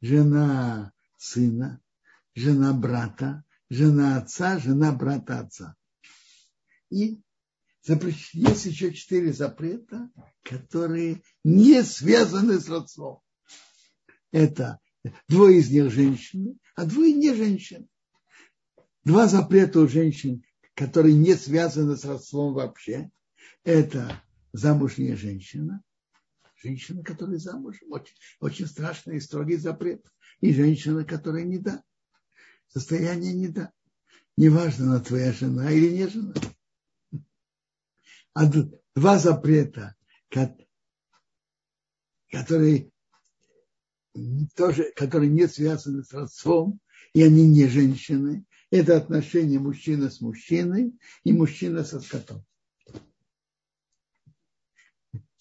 [0.01, 1.81] жена сына,
[2.37, 5.75] жена брата, жена отца, жена брата отца.
[6.91, 7.21] И
[7.83, 10.11] есть еще четыре запрета,
[10.45, 13.19] которые не связаны с родством.
[14.31, 14.79] Это
[15.29, 17.89] двое из них женщины, а двое не женщины.
[19.03, 23.11] Два запрета у женщин, которые не связаны с родством вообще.
[23.67, 25.83] Это замужняя женщина,
[26.63, 30.07] женщина, которая замужем, очень, очень страшный и строгий запрет,
[30.41, 31.83] и женщина, которая не да
[32.69, 33.73] состояние не да.
[34.37, 36.35] Неважно, она твоя жена или не жена.
[38.35, 38.49] А
[38.95, 39.97] два запрета,
[42.31, 42.93] которые
[44.55, 46.79] тоже, которые не связаны с родством,
[47.15, 52.45] и они не женщины, это отношение мужчины с мужчиной и мужчина со скотом.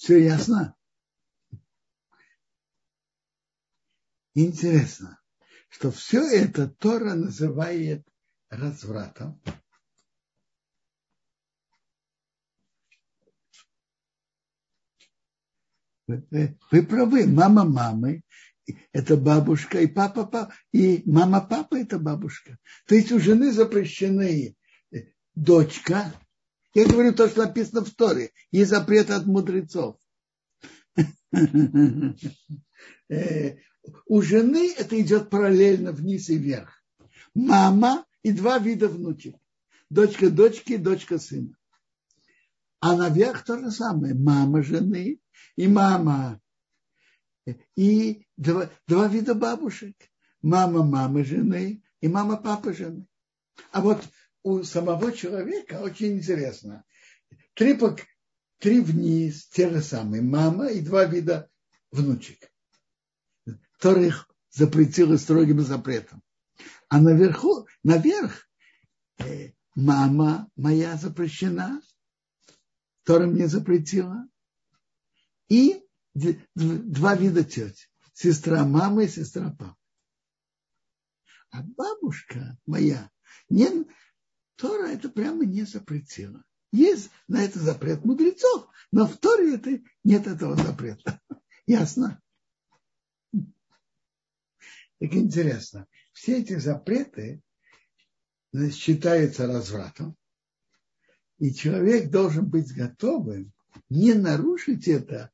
[0.05, 0.75] Все ясно?
[4.35, 5.19] Интересно
[5.75, 8.07] что все это Тора называет
[8.49, 9.41] развратом.
[16.07, 18.21] Вы, вы правы, мама мамы
[18.93, 22.57] это бабушка, и папа, папа, и мама папа это бабушка.
[22.87, 24.55] То есть у жены запрещены
[25.33, 26.13] дочка.
[26.73, 28.31] Я говорю то, что написано в Торе.
[28.51, 29.97] И запрет от мудрецов.
[33.07, 33.57] Э,
[34.07, 36.83] у жены это идет параллельно вниз и вверх.
[37.33, 39.35] Мама и два вида внучек.
[39.89, 41.55] Дочка дочки дочка сына.
[42.79, 44.13] А наверх то же самое.
[44.13, 45.19] Мама жены
[45.55, 46.41] и мама.
[47.75, 49.95] И два, два вида бабушек.
[50.41, 53.07] Мама мамы жены и мама папа жены.
[53.71, 54.07] А вот
[54.43, 56.83] у самого человека очень интересно.
[57.55, 57.77] Три,
[58.59, 61.49] три вниз, те же самые, мама и два вида
[61.91, 62.51] внучек,
[63.73, 66.21] которых запретила строгим запретом.
[66.89, 68.47] А наверху, наверх,
[69.17, 71.81] э, мама моя запрещена,
[73.03, 74.27] Тора мне запретила,
[75.47, 75.83] и
[76.13, 77.87] два вида тети.
[78.13, 79.75] Сестра мамы и сестра папы.
[81.51, 83.11] А бабушка моя,
[83.49, 83.85] не,
[84.55, 86.43] Тора это прямо не запретила.
[86.71, 91.21] Есть на это запрет мудрецов, но в Торе это, нет этого запрета.
[91.67, 92.21] Ясно?
[94.99, 95.87] Так интересно.
[96.13, 97.41] Все эти запреты
[98.71, 100.15] считаются развратом,
[101.39, 103.51] и человек должен быть готовым
[103.89, 105.31] не нарушить это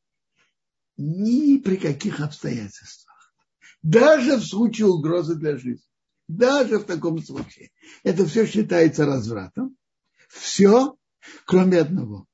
[0.98, 3.34] ни при каких обстоятельствах.
[3.82, 5.86] Даже в случае угрозы для жизни.
[6.28, 7.72] Даже в таком случае.
[8.04, 9.76] Это все считается развратом.
[10.30, 10.96] Все,
[11.45, 12.28] кроме одного.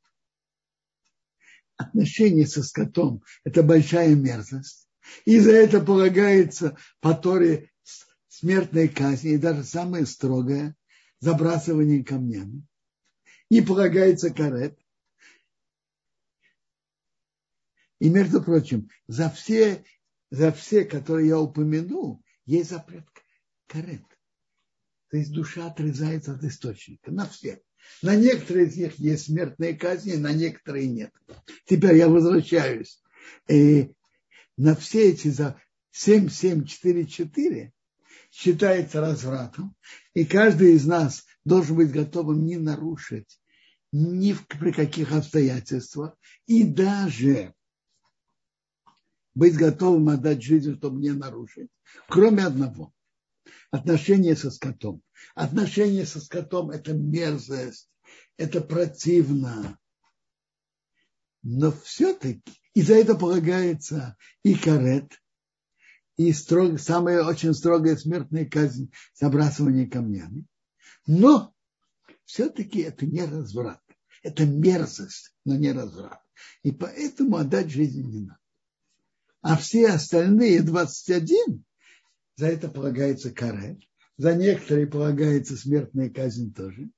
[1.76, 4.88] Отношение со скотом– это большая мерзость.
[5.26, 7.72] И за это полагается по Торе
[8.28, 10.76] смертной казни, и даже самое строгое–
[11.20, 12.66] забрасывание камнями.
[13.50, 14.78] И полагается карет.
[18.00, 19.84] И, между прочим, за все,
[20.30, 23.08] за все, которые я упомянул, есть запрет
[23.68, 24.06] карет.
[25.10, 27.12] То есть душа отрезается от источника.
[27.12, 27.62] На все.
[28.02, 31.12] На некоторые из них есть смертные казни, на некоторые нет.
[31.66, 33.02] Теперь я возвращаюсь.
[33.48, 33.92] И
[34.56, 35.60] на все эти за
[35.92, 37.74] 7, 7, 4, 4
[38.32, 39.76] считается развратом.
[40.14, 43.40] И каждый из нас должен быть готовым не нарушить
[43.92, 46.16] ни при каких обстоятельствах.
[46.46, 47.54] И даже
[49.34, 51.70] быть готовым отдать жизнь, чтобы не нарушить.
[52.08, 52.94] Кроме одного
[53.78, 55.02] отношения со скотом.
[55.36, 57.90] Отношения со скотом– это мерзость,
[58.38, 59.80] это противно.
[61.44, 65.12] Но все-таки и за это полагается и карет,
[66.18, 70.46] и строг, самая очень строгая смертная казнь– забрасывание камнями.
[71.06, 71.54] Но
[72.26, 73.82] все-таки это не разврат.
[74.24, 76.20] Это мерзость, но не разврат.
[76.64, 78.40] И поэтому отдать жизнь не надо.
[79.42, 81.64] А все остальные 21
[82.38, 83.80] за это полагается каре,
[84.16, 86.90] за некоторые полагается смертная казнь тоже.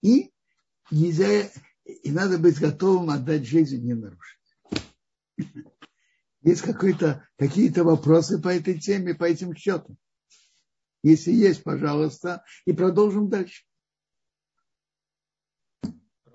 [0.00, 0.32] И
[0.90, 1.48] нельзя,
[1.84, 4.38] и надо быть готовым отдать жизнь не нарушить.
[6.42, 9.96] Есть какие-то какие вопросы по этой теме, по этим счетам?
[11.02, 13.64] Если есть, пожалуйста, и продолжим дальше.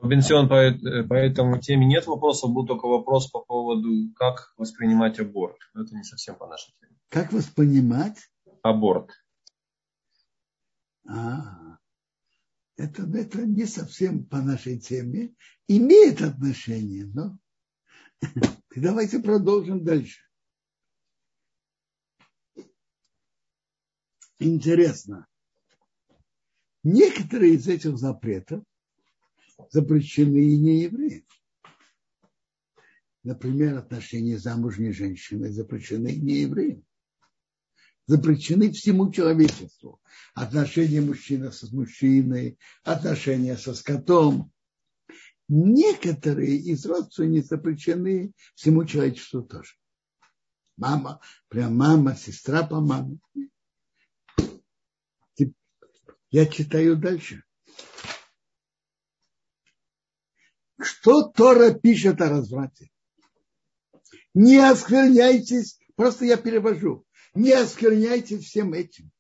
[0.04, 0.72] Бенсион, по,
[1.08, 5.58] по этому теме нет вопросов, был только вопрос по поводу, как воспринимать аборт.
[5.74, 6.95] Это не совсем по нашей теме.
[7.16, 8.30] Как воспринимать?
[8.62, 9.10] Аборт.
[11.08, 11.78] А,
[12.76, 15.34] это, это не совсем по нашей теме.
[15.70, 17.40] Имеет отношение, но
[18.76, 20.24] давайте продолжим дальше.
[24.40, 25.26] Интересно.
[26.84, 28.62] Некоторые из этих запретов
[29.70, 31.26] запрещены и не евреи.
[33.24, 36.85] Например, отношения замужней женщины запрещены и не евреям.
[38.08, 40.00] Запрещены всему человечеству.
[40.34, 44.52] Отношения мужчины с мужчиной, отношения со скотом.
[45.48, 49.74] Некоторые из родственниц запрещены всему человечеству тоже.
[50.78, 53.20] Мама, прям мама, сестра по маме.
[56.30, 57.44] Я читаю дальше.
[60.82, 62.92] Что Тора пишет о разврате?
[64.34, 67.06] Не оскверняйтесь, просто я перевожу,
[67.36, 69.12] не оскверняйтесь всем этим,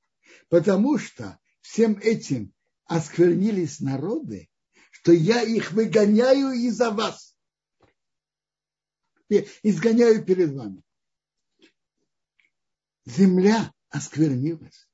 [0.49, 2.53] потому что всем этим
[2.85, 4.49] осквернились народы,
[4.91, 7.35] что я их выгоняю из-за вас.
[9.63, 10.81] Изгоняю перед вами.
[13.05, 14.87] Земля осквернилась.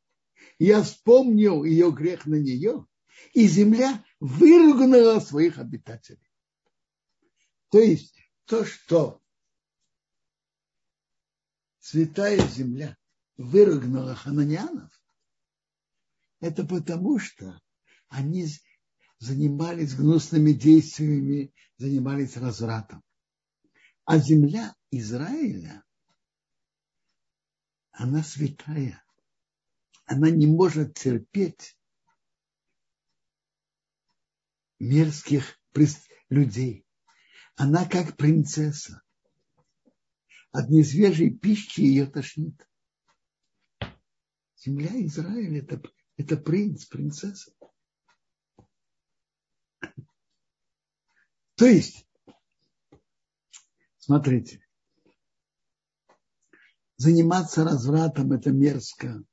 [0.57, 2.85] Я вспомнил ее грех на нее,
[3.33, 6.19] и земля выругнула своих обитателей.
[7.69, 9.21] То есть то, что
[11.79, 12.97] святая земля
[13.41, 14.91] выругнула хананянов,
[16.39, 17.59] это потому, что
[18.07, 18.47] они
[19.19, 23.03] занимались гнусными действиями, занимались развратом.
[24.05, 25.83] А земля Израиля,
[27.91, 29.03] она святая.
[30.05, 31.77] Она не может терпеть
[34.79, 35.59] мерзких
[36.29, 36.85] людей
[37.61, 39.03] она как принцесса.
[40.51, 42.67] От несвежей пищи ее тошнит.
[44.63, 45.81] Земля Израиля это,
[46.17, 47.51] это принц, принцесса.
[51.55, 52.07] То есть,
[53.97, 54.63] смотрите,
[56.97, 59.23] заниматься развратом это мерзко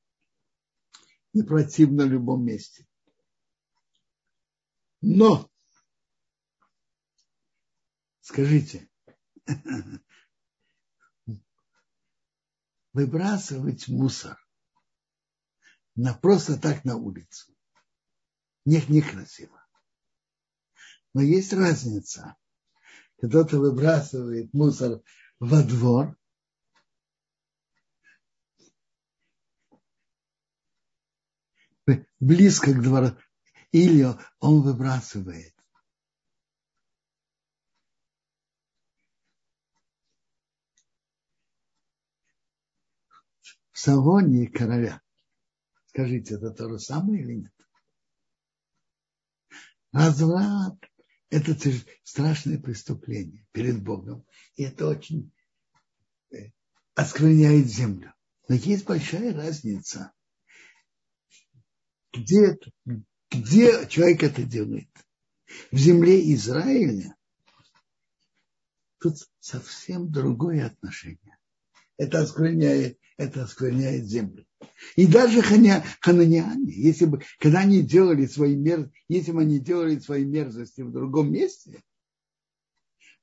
[1.34, 2.86] и противно в любом месте.
[5.02, 5.50] Но,
[8.20, 8.88] скажите,
[12.94, 14.47] выбрасывать мусор
[15.98, 17.52] на просто так на улицу.
[18.64, 19.60] Нет, некрасиво.
[21.12, 22.36] Но есть разница.
[23.16, 25.02] Кто-то выбрасывает мусор
[25.40, 26.16] во двор,
[32.20, 33.18] близко к двору,
[33.72, 34.06] или
[34.38, 35.54] он выбрасывает
[43.72, 45.02] в салоне короля.
[45.98, 47.52] Скажите, это то же самое или нет?
[49.90, 50.78] Разврат–
[51.28, 51.56] это
[52.04, 54.24] страшное преступление перед Богом.
[54.54, 55.32] И это очень
[56.30, 56.52] э,
[56.94, 58.14] оскверняет землю.
[58.46, 60.12] Но есть большая разница,
[62.12, 62.56] где,
[63.32, 64.90] где человек это делает.
[65.72, 67.16] В земле Израиля
[69.00, 71.37] тут совсем другое отношение.
[71.98, 74.46] Это оскверняет, это оскверняет землю.
[74.96, 79.98] И даже ханя, хананиане, если бы, когда они делали свои мерзости, если бы они делали
[79.98, 81.82] свои мерзости в другом месте,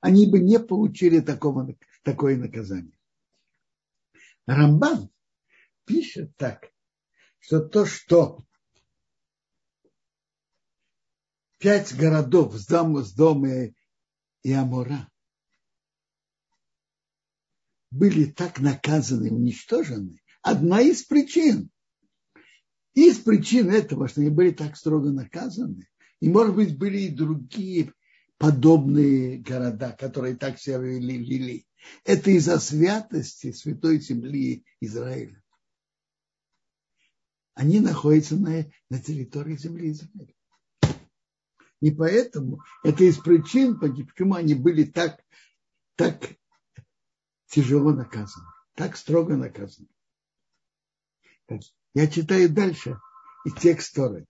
[0.02, 1.74] они бы не получили такого,
[2.04, 2.92] такое наказание.
[4.46, 5.10] Рамбан
[5.86, 6.70] пишет так,
[7.40, 8.46] что то, что
[11.58, 13.74] пять городов с дома
[14.44, 15.10] и Амура
[17.96, 21.70] были так наказаны, уничтожены, одна из причин.
[22.94, 25.88] Из причин этого, что они были так строго наказаны,
[26.20, 27.94] и, может быть, были и другие
[28.38, 31.66] подобные города, которые так себя вели.
[32.04, 35.42] Это из-за святости святой земли Израиля.
[37.54, 40.34] Они находятся на, на территории земли Израиля.
[41.82, 45.22] И поэтому это из причин, почему они были так,
[45.96, 46.36] так
[47.56, 49.88] тяжело наказаны, так строго наказаны.
[51.94, 53.00] Я читаю дальше
[53.46, 54.26] и текст Торы.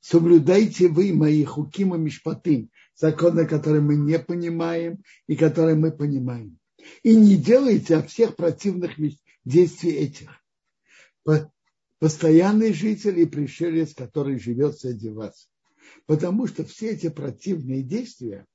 [0.00, 6.58] Соблюдайте вы мои хукима мишпатым, законы, которые мы не понимаем и которые мы понимаем.
[7.02, 8.92] И не делайте от всех противных
[9.44, 10.30] действий этих.
[11.98, 15.48] Постоянный житель и пришелец, который живет среди вас.
[16.04, 18.46] Потому что все эти противные действия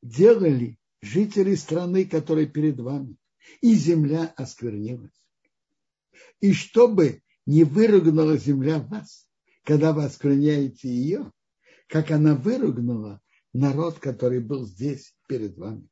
[0.00, 3.16] делали жители страны, которые перед вами.
[3.60, 5.22] И земля осквернилась.
[6.40, 9.28] И чтобы не выругнула земля вас,
[9.62, 11.32] когда вы оскверняете ее,
[11.88, 13.20] как она выругнула
[13.52, 15.88] народ, который был здесь перед вами.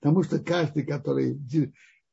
[0.00, 1.40] Потому что каждый, который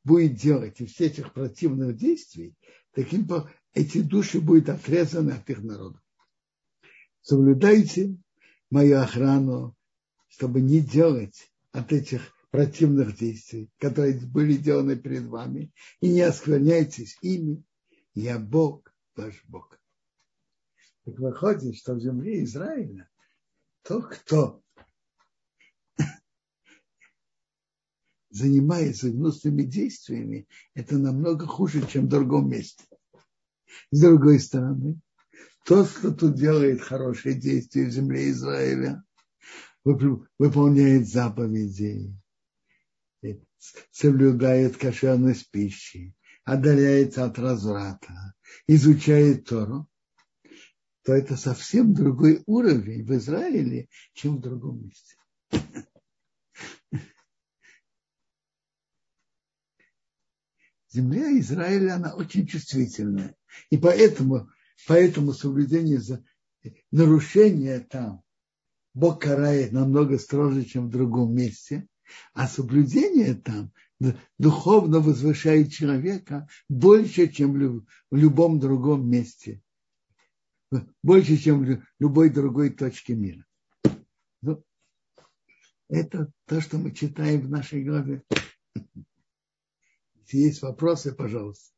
[0.03, 2.55] будет делать из всех этих противных действий,
[2.93, 3.27] таким
[3.73, 6.01] эти души будут отрезаны от их народа.
[7.21, 8.17] Соблюдайте
[8.69, 9.75] мою охрану,
[10.29, 17.17] чтобы не делать от этих противных действий, которые были сделаны перед вами, и не оскверняйтесь
[17.22, 17.63] ими.
[18.13, 19.80] Я Бог, ваш Бог.
[21.05, 23.09] Так выходит, что в земле Израиля
[23.84, 24.61] тот, кто
[28.30, 32.84] занимается гнусными действиями, это намного хуже, чем в другом месте.
[33.91, 34.99] С другой стороны,
[35.65, 39.03] тот, кто тут делает хорошие действия в земле Израиля,
[39.84, 42.15] выполняет заповеди,
[43.91, 48.34] соблюдает кошерность пищи, отдаляется от разврата,
[48.67, 49.88] изучает Тору,
[51.03, 55.15] то это совсем другой уровень в Израиле, чем в другом месте.
[60.89, 63.36] Земля Израиля, она очень чувствительная.
[63.69, 64.49] И поэтому,
[64.88, 66.01] поэтому соблюдение,
[66.91, 68.23] нарушение там
[68.93, 71.87] Бог карает намного строже, чем в другом месте.
[72.33, 73.71] А соблюдение там
[74.37, 79.61] духовно возвышает человека больше, чем в любом другом месте.
[81.03, 83.45] Больше, чем в любой другой точке мира.
[84.41, 84.63] Ну,
[85.89, 88.23] это то, что мы читаем в нашей главе.
[90.15, 91.73] Если есть вопросы, пожалуйста.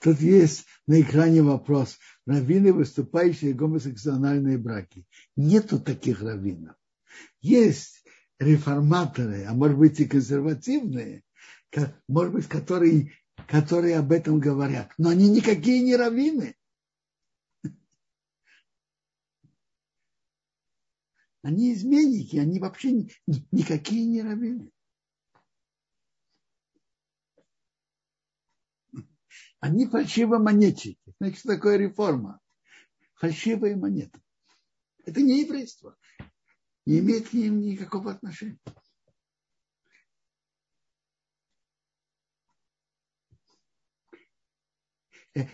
[0.00, 1.98] Тут есть на экране вопрос.
[2.26, 5.06] Раввины, выступающие гомосексуальные браки.
[5.36, 6.76] Нету таких раввинов.
[7.40, 8.04] Есть
[8.38, 11.22] реформаторы, а может быть и консервативные,
[12.08, 13.12] может быть, которые,
[13.48, 14.92] которые об этом говорят.
[14.98, 16.56] Но они никакие не раввины.
[21.42, 23.08] Они изменники, они вообще
[23.50, 24.70] никакие не раввины.
[29.62, 31.14] Они фальшивомонетчики.
[31.20, 32.40] Значит, что такое реформа?
[33.14, 34.20] Фальшивые монеты.
[35.04, 35.96] Это не еврейство.
[36.84, 38.58] Не имеет к ним никакого отношения.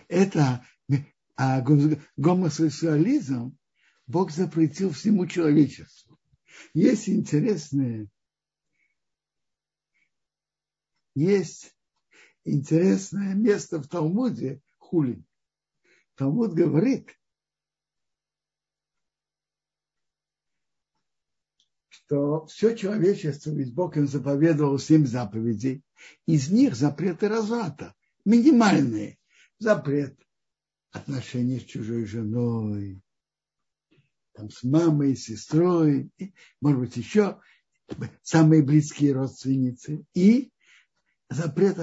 [0.07, 0.65] Это
[1.35, 1.61] а
[2.17, 3.55] гомосексуализм
[4.07, 6.17] Бог запретил всему человечеству.
[6.73, 8.09] Есть интересное,
[11.13, 11.75] есть
[12.51, 15.25] интересное место в Талмуде, Хулин.
[16.15, 17.17] Талмуд говорит,
[21.89, 25.83] что все человечество, ведь Бог им заповедовал семь заповедей,
[26.25, 27.93] из них запреты разврата,
[28.25, 29.17] минимальные.
[29.59, 30.17] Запрет
[30.91, 33.01] отношений с чужой женой,
[34.33, 37.41] там, с мамой, с сестрой, и, может быть, еще
[38.21, 40.51] самые близкие родственницы, и
[41.29, 41.77] запрет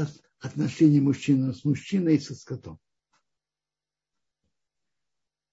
[0.46, 2.78] отношений мужчины с мужчиной и со скотом.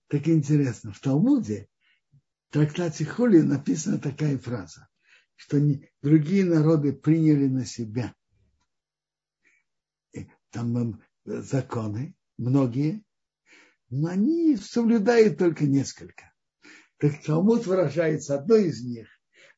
[0.07, 1.67] Так интересно, в Талмуде,
[2.49, 4.87] в трактате Хули написана такая фраза,
[5.35, 5.59] что
[6.01, 8.13] другие народы приняли на себя
[10.53, 13.03] там законы, многие,
[13.89, 16.31] но они соблюдают только несколько.
[16.97, 19.07] Так Талмуд выражается одно из них.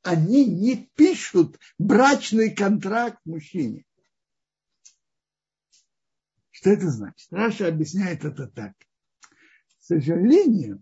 [0.01, 3.85] Они не пишут брачный контракт мужчине.
[6.55, 7.27] Что это значит?
[7.31, 8.71] Раша объясняет это так.
[8.79, 10.81] К сожалению,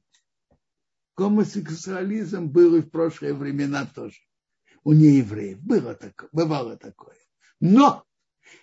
[1.18, 4.20] гомосексуализм был и в прошлые времена тоже.
[4.84, 7.18] У неевреев было такое, бывало такое.
[7.60, 8.06] Но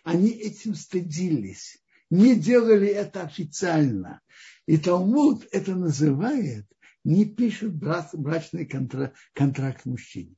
[0.04, 4.20] они этим стыдились, не делали это официально.
[4.66, 6.66] И Талмуд это называет,
[7.02, 10.36] не пишет брачный контракт, контракт мужчине.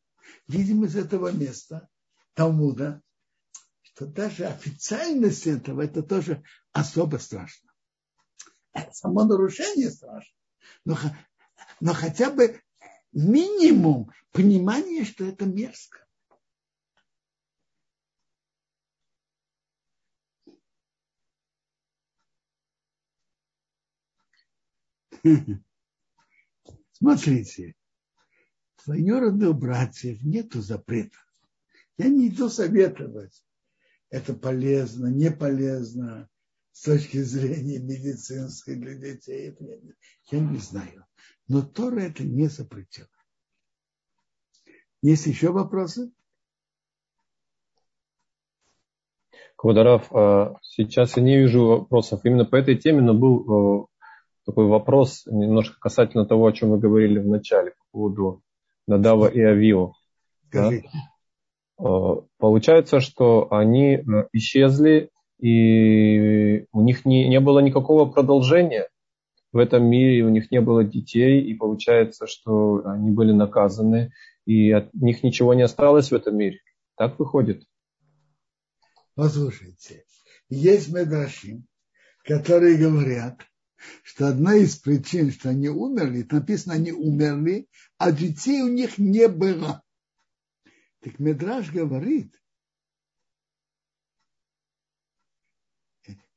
[0.49, 1.87] Видим из этого места
[2.33, 3.03] Талмуда,
[3.95, 7.70] что даже официальность этого, это тоже особо страшно.
[8.93, 10.34] Само нарушение страшно.
[10.84, 10.97] Но,
[11.80, 12.62] но хотя бы
[13.12, 15.99] минимум понимания, что это мерзко.
[26.93, 27.74] Смотрите,
[28.84, 31.18] двоюродных братьев нету запрета.
[31.99, 33.45] Я не иду советовать
[34.13, 36.29] это полезно, не полезно
[36.71, 39.57] с точки зрения медицинской для детей.
[40.31, 41.07] Я не знаю.
[41.49, 43.09] Но Тора это не запретила.
[45.01, 46.13] Есть еще вопросы?
[49.57, 53.89] Квадарав, а, сейчас я не вижу вопросов именно по этой теме, но был
[54.45, 58.43] такой вопрос немножко касательно того, о чем мы говорили в начале по поводу
[58.87, 59.95] Надава и Авио.
[60.53, 60.71] Да?
[61.83, 64.03] Э, получается, что они э,
[64.33, 65.11] исчезли,
[65.41, 68.89] и у них не, не было никакого продолжения
[69.53, 74.12] в этом мире, у них не было детей, и получается, что они были наказаны,
[74.47, 76.61] и от них ничего не осталось в этом мире.
[76.97, 77.64] Так выходит?
[79.14, 80.05] Послушайте,
[80.49, 81.66] есть медрашим,
[82.24, 83.41] которые говорят,
[84.05, 87.66] что одна из причин, что они умерли, написано, они умерли,
[87.99, 89.83] а детей у них не было.
[91.03, 92.32] Так Медраж говорит,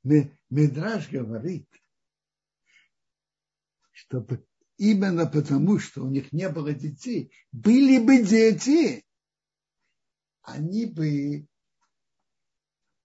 [0.04, 1.70] Медраж говорит,
[3.92, 4.26] что
[4.78, 9.06] именно потому, что у них не было детей, были бы дети,
[10.42, 11.48] они бы,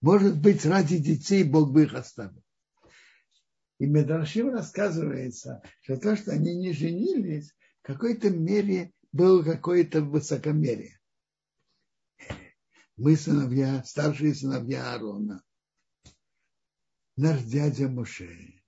[0.01, 2.43] может быть, ради детей Бог бы их оставил.
[3.79, 11.00] И Медрашим рассказывается, что то, что они не женились, в какой-то мере было какое-то высокомерие
[13.01, 15.43] мы сыновья, старшие сыновья Аарона,
[17.17, 18.63] наш дядя Моше,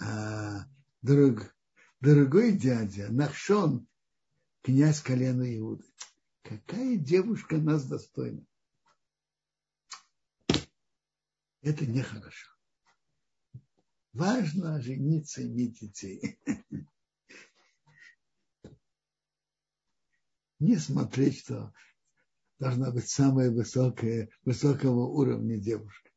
[0.00, 0.68] а
[1.02, 1.52] друг,
[1.98, 3.88] дорогой дядя Нахшон,
[4.62, 5.84] князь колена Иуды.
[6.42, 8.46] Какая девушка нас достойна?
[11.62, 12.48] Это нехорошо.
[14.12, 16.38] Важно жениться и иметь детей.
[20.60, 21.74] Не смотреть, что
[22.60, 26.10] должна быть самая высокая, высокого уровня девушка.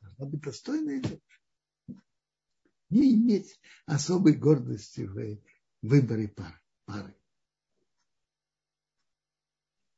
[0.00, 2.02] должна быть достойная женщина.
[2.90, 5.38] Не иметь особой гордости в
[5.80, 7.16] выборе пар, пары.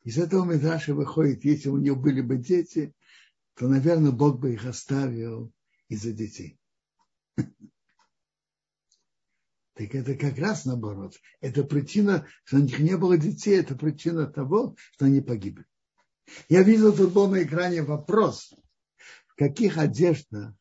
[0.04, 2.94] Из этого Медраша выходит, если у нее были бы дети,
[3.54, 5.52] то, наверное, Бог бы их оставил
[5.88, 6.58] из-за детей.
[9.74, 11.18] Так это как раз наоборот.
[11.40, 15.64] Это причина, что у них не было детей, это причина того, что они погибли.
[16.48, 18.52] Я видел, тут был на экране вопрос,
[19.26, 20.54] в каких одеждах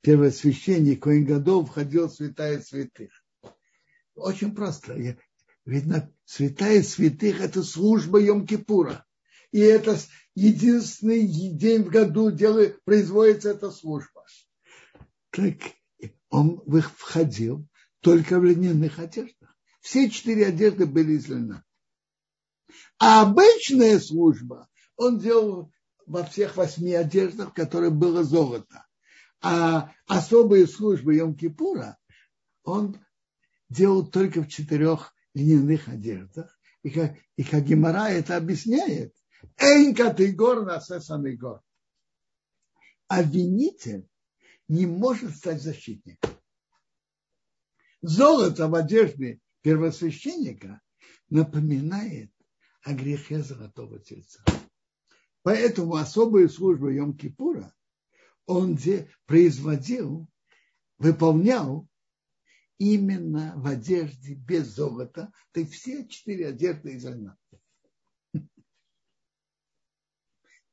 [0.00, 3.10] первосвященник Коин Годов входил в святая святых.
[4.14, 5.16] Очень просто.
[5.64, 9.02] Видно, святая святых– это служба Йом-Кипура.
[9.50, 9.98] И это
[10.34, 14.24] единственный день в году делает, производится эта служба.
[15.30, 15.56] Так
[16.30, 17.66] он входил
[18.06, 19.58] только в льняных одеждах.
[19.80, 21.64] Все четыре одежды были из льна.
[23.00, 25.72] А обычная служба он делал
[26.06, 28.86] во всех восьми одеждах, в которых было золото.
[29.42, 31.96] А особые службы Йом-Кипура
[32.62, 32.96] он
[33.68, 36.56] делал только в четырех льняных одеждах.
[36.84, 39.16] И как, и как Гемора это объясняет.
[39.56, 40.80] Эйнка ты гор на
[41.32, 41.60] гор.
[43.08, 44.08] Обвинитель
[44.68, 46.35] не может стать защитником.
[48.08, 50.80] Золото в одежде первосвященника
[51.28, 52.30] напоминает
[52.84, 54.44] о грехе золотого тельца.
[55.42, 57.72] Поэтому особую службу Йом-Кипура
[58.46, 58.76] он
[59.26, 60.28] производил,
[60.98, 61.88] выполнял
[62.78, 67.36] именно в одежде без золота, есть все четыре одежды из льна.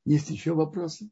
[0.04, 1.10] Есть еще вопросы?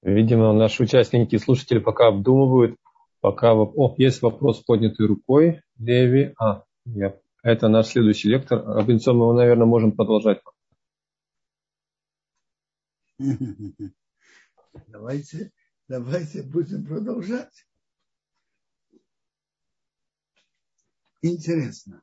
[0.00, 2.80] Видимо, наши участники и слушатели пока обдумывают,
[3.20, 3.54] пока...
[3.54, 5.62] О, есть вопрос поднятой рукой.
[5.78, 6.34] Леви.
[6.38, 7.18] А, я...
[7.42, 8.64] это наш следующий лектор.
[8.64, 10.40] Робинсон, мы, наверное, можем продолжать.
[14.86, 15.50] Давайте,
[15.88, 17.66] давайте будем продолжать.
[21.20, 22.02] Интересно.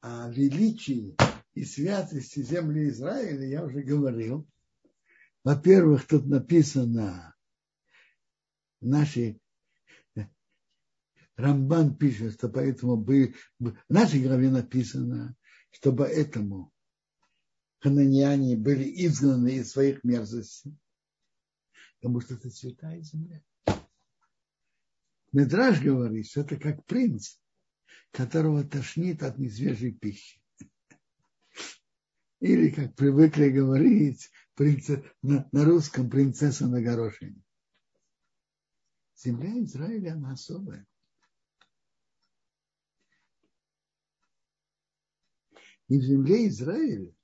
[0.00, 1.16] О величии
[1.54, 4.46] и святости земли Израиля я уже говорил.
[5.42, 7.33] Во-первых, тут написано,
[8.84, 9.40] наши
[11.36, 15.36] Рамбан пишет, что поэтому бы, в нашей главе написано,
[15.70, 16.72] что поэтому
[17.80, 20.78] хананиане были изгнаны из своих мерзостей,
[22.00, 23.42] потому что это святая земля.
[25.32, 27.36] Медраж говорит, что это как принц,
[28.12, 30.40] которого тошнит от несвежей пищи.
[32.38, 37.43] Или, как привыкли говорить принца, на, на русском, принцесса на горошине.
[39.24, 40.86] Земля Израиля, она особая.
[45.88, 47.14] И в земле Израиля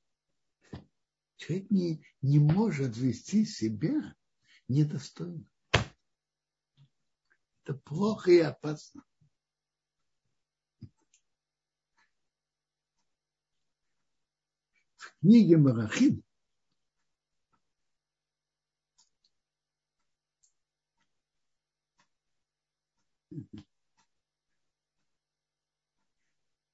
[1.36, 4.16] человек не, не может вести себя
[4.66, 5.44] недостойно.
[7.64, 9.04] Это плохо и опасно.
[14.96, 16.24] В книге Марахим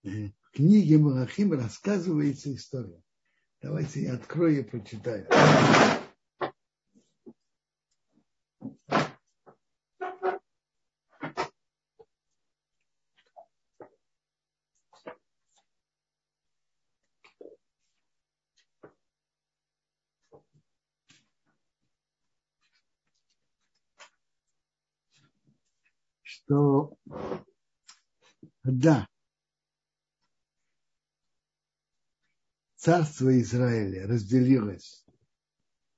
[0.03, 3.03] в книге Марахим рассказывается история.
[3.61, 5.27] Давайте я открою и прочитаю.
[26.37, 26.97] Что
[28.63, 29.09] да,
[32.77, 35.05] царство Израиля разделилось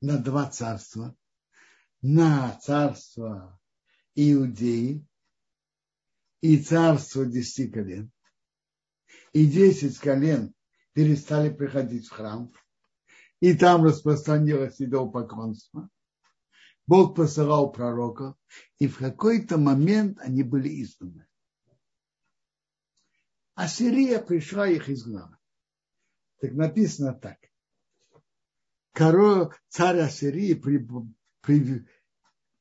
[0.00, 1.16] на два царства,
[2.02, 3.60] на царство
[4.14, 5.06] Иудеи
[6.40, 8.12] и царство десяти колен.
[9.32, 10.54] И десять колен
[10.92, 12.52] перестали приходить в храм,
[13.40, 15.88] и там распространилось идолопоклонство.
[16.88, 18.34] Бог посылал пророков,
[18.78, 21.28] и в какой-то момент они были изгнаны.
[23.54, 25.38] Ассирия пришла их изгнала.
[26.40, 27.36] Так написано так.
[28.92, 30.88] Король, царь Ассирии при,
[31.42, 31.86] при,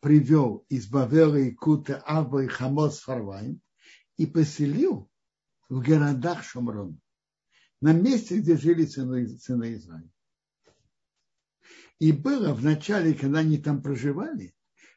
[0.01, 3.61] привел из Бавела и Кута Аба и Хамос Фарвайм
[4.17, 5.09] и поселил
[5.69, 6.99] в городах Шамрон,
[7.79, 10.11] на месте, где жили сыны, сыны Израиля.
[11.99, 14.53] И было в начале, когда они там проживали,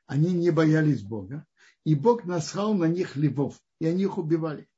[0.07, 1.47] они не боялись Бога,
[1.85, 4.69] и Бог наслал на них любовь, и они их убивали.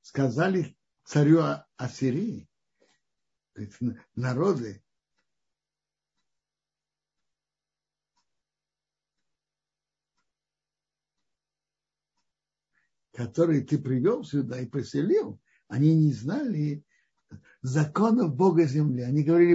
[0.00, 1.42] Сказали царю
[1.76, 2.48] Ассирии,
[4.16, 4.82] народы,
[13.12, 16.84] которые ты привел сюда и поселил, они не знали
[17.62, 19.02] законов Бога земли.
[19.02, 19.54] Они говорили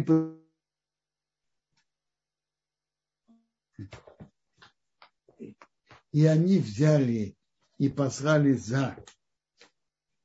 [6.12, 7.38] и они взяли
[7.78, 8.98] и послали за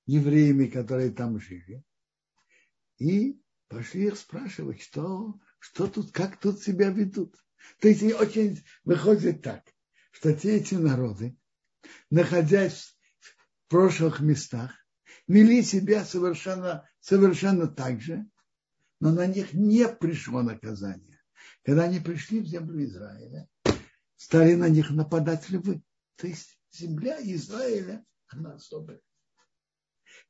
[0.06, 1.82] евреями, которые там жили,
[2.98, 7.36] и пошли их спрашивать, что, что тут, как тут себя ведут.
[7.80, 9.64] То есть очень выходит так,
[10.12, 11.36] что те эти народы,
[12.08, 14.72] находясь в прошлых местах,
[15.26, 18.26] вели себя совершенно, совершенно так же,
[19.00, 21.09] но на них не пришло наказание.
[21.70, 23.48] Когда они пришли в землю Израиля,
[24.16, 25.84] стали на них нападать львы.
[26.16, 29.00] То есть земля Израиля, она особая.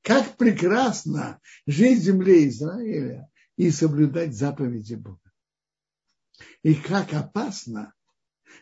[0.02, 5.32] Как прекрасно жить в земле Израиля и соблюдать заповеди Бога.
[6.62, 7.94] И как опасно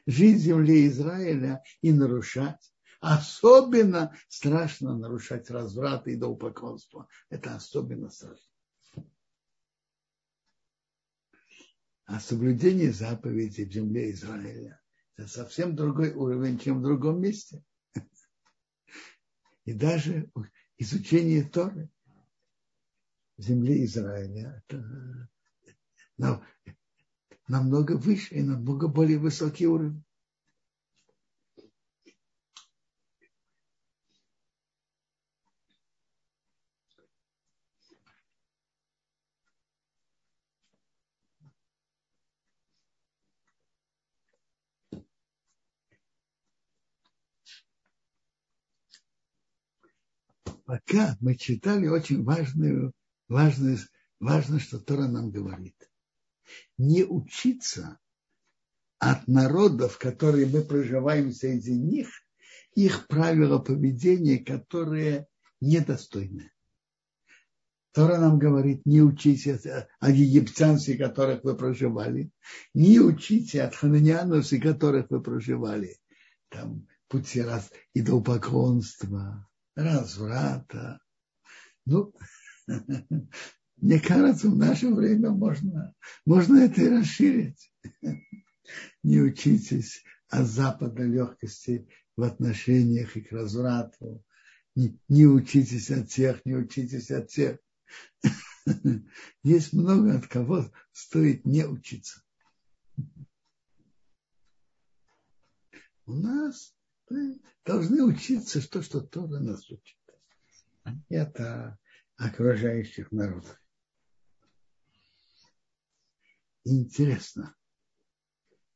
[0.06, 2.72] жить в земле Израиля и нарушать.
[3.00, 7.08] Особенно страшно нарушать разврат и идолопоклонство.
[7.28, 8.47] Это особенно страшно.
[12.08, 14.80] А соблюдение заповедей в земле Израиля–
[15.16, 17.62] это совсем другой уровень, чем в другом месте.
[19.66, 20.30] И даже
[20.78, 21.90] изучение Торы
[23.36, 25.28] в земле Израиля это
[27.46, 30.02] намного выше и намного более высокий уровень.
[50.68, 52.92] Пока мы читали очень важную,
[53.26, 53.78] важную,
[54.20, 55.74] важно, что Тора нам говорит.
[56.76, 57.98] Не учиться
[58.98, 62.10] от народов, которые мы проживаем среди них,
[62.74, 65.26] их правила поведения, которые
[65.62, 66.52] недостойны.
[67.92, 72.30] Тора нам говорит, не учите от, от египтян, среди которых вы проживали,
[72.74, 75.98] не учите от хананианов, которых вы проживали.
[76.50, 79.47] Там пути раз идолопоклонства,
[79.78, 81.00] разврата.
[81.86, 82.12] Ну,
[83.76, 85.94] мне кажется, в наше время можно,
[86.26, 87.72] можно это и расширить.
[89.02, 94.22] Не учитесь от Запада легкости в отношениях и к разврату.
[94.74, 97.58] Не, не учитесь от тех, не учитесь от тех.
[99.42, 102.22] Есть много от кого стоит не учиться.
[106.04, 106.77] У нас
[107.64, 109.96] должны учиться то, что Тора нас учит.
[111.08, 111.78] Это
[112.16, 113.60] окружающих народов.
[116.64, 117.54] Интересно.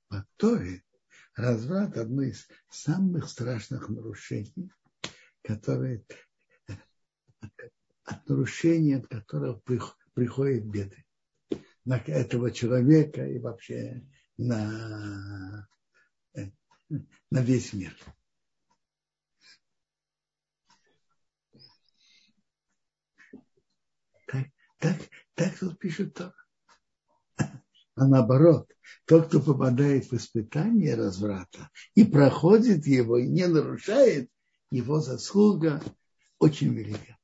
[0.08, 0.82] По Торе
[1.34, 4.70] разврат одно из самых страшных нарушений,
[5.42, 6.04] которые
[8.04, 9.60] от нарушения, от которого
[10.14, 11.04] приходят беды
[11.84, 14.06] на этого человека и вообще
[14.36, 15.68] на,
[16.34, 17.96] на весь мир.
[24.82, 24.98] Так,
[25.34, 26.34] так тут пишет Тора.
[27.94, 28.68] А наоборот,
[29.04, 34.28] тот, кто попадает в испытание разврата и проходит его, и не нарушает,
[34.70, 35.80] его заслуга
[36.38, 37.16] очень велика.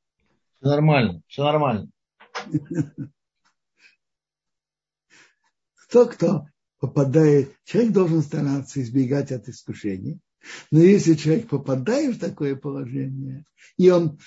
[0.60, 1.90] Все нормально, все нормально.
[5.74, 6.46] Кто, кто
[6.78, 10.20] попадает, человек должен стараться избегать от искушений,
[10.70, 13.44] но если человек попадает в такое положение,
[13.78, 14.20] и он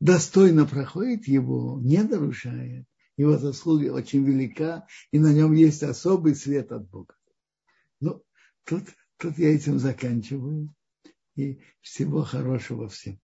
[0.00, 2.86] достойно проходит его, не нарушает,
[3.16, 7.14] его заслуга очень велика, и на нем есть особый свет от Бога.
[8.00, 8.24] Ну,
[8.64, 8.84] тут,
[9.18, 10.74] тут я этим заканчиваю.
[11.36, 13.18] И всего хорошего всем.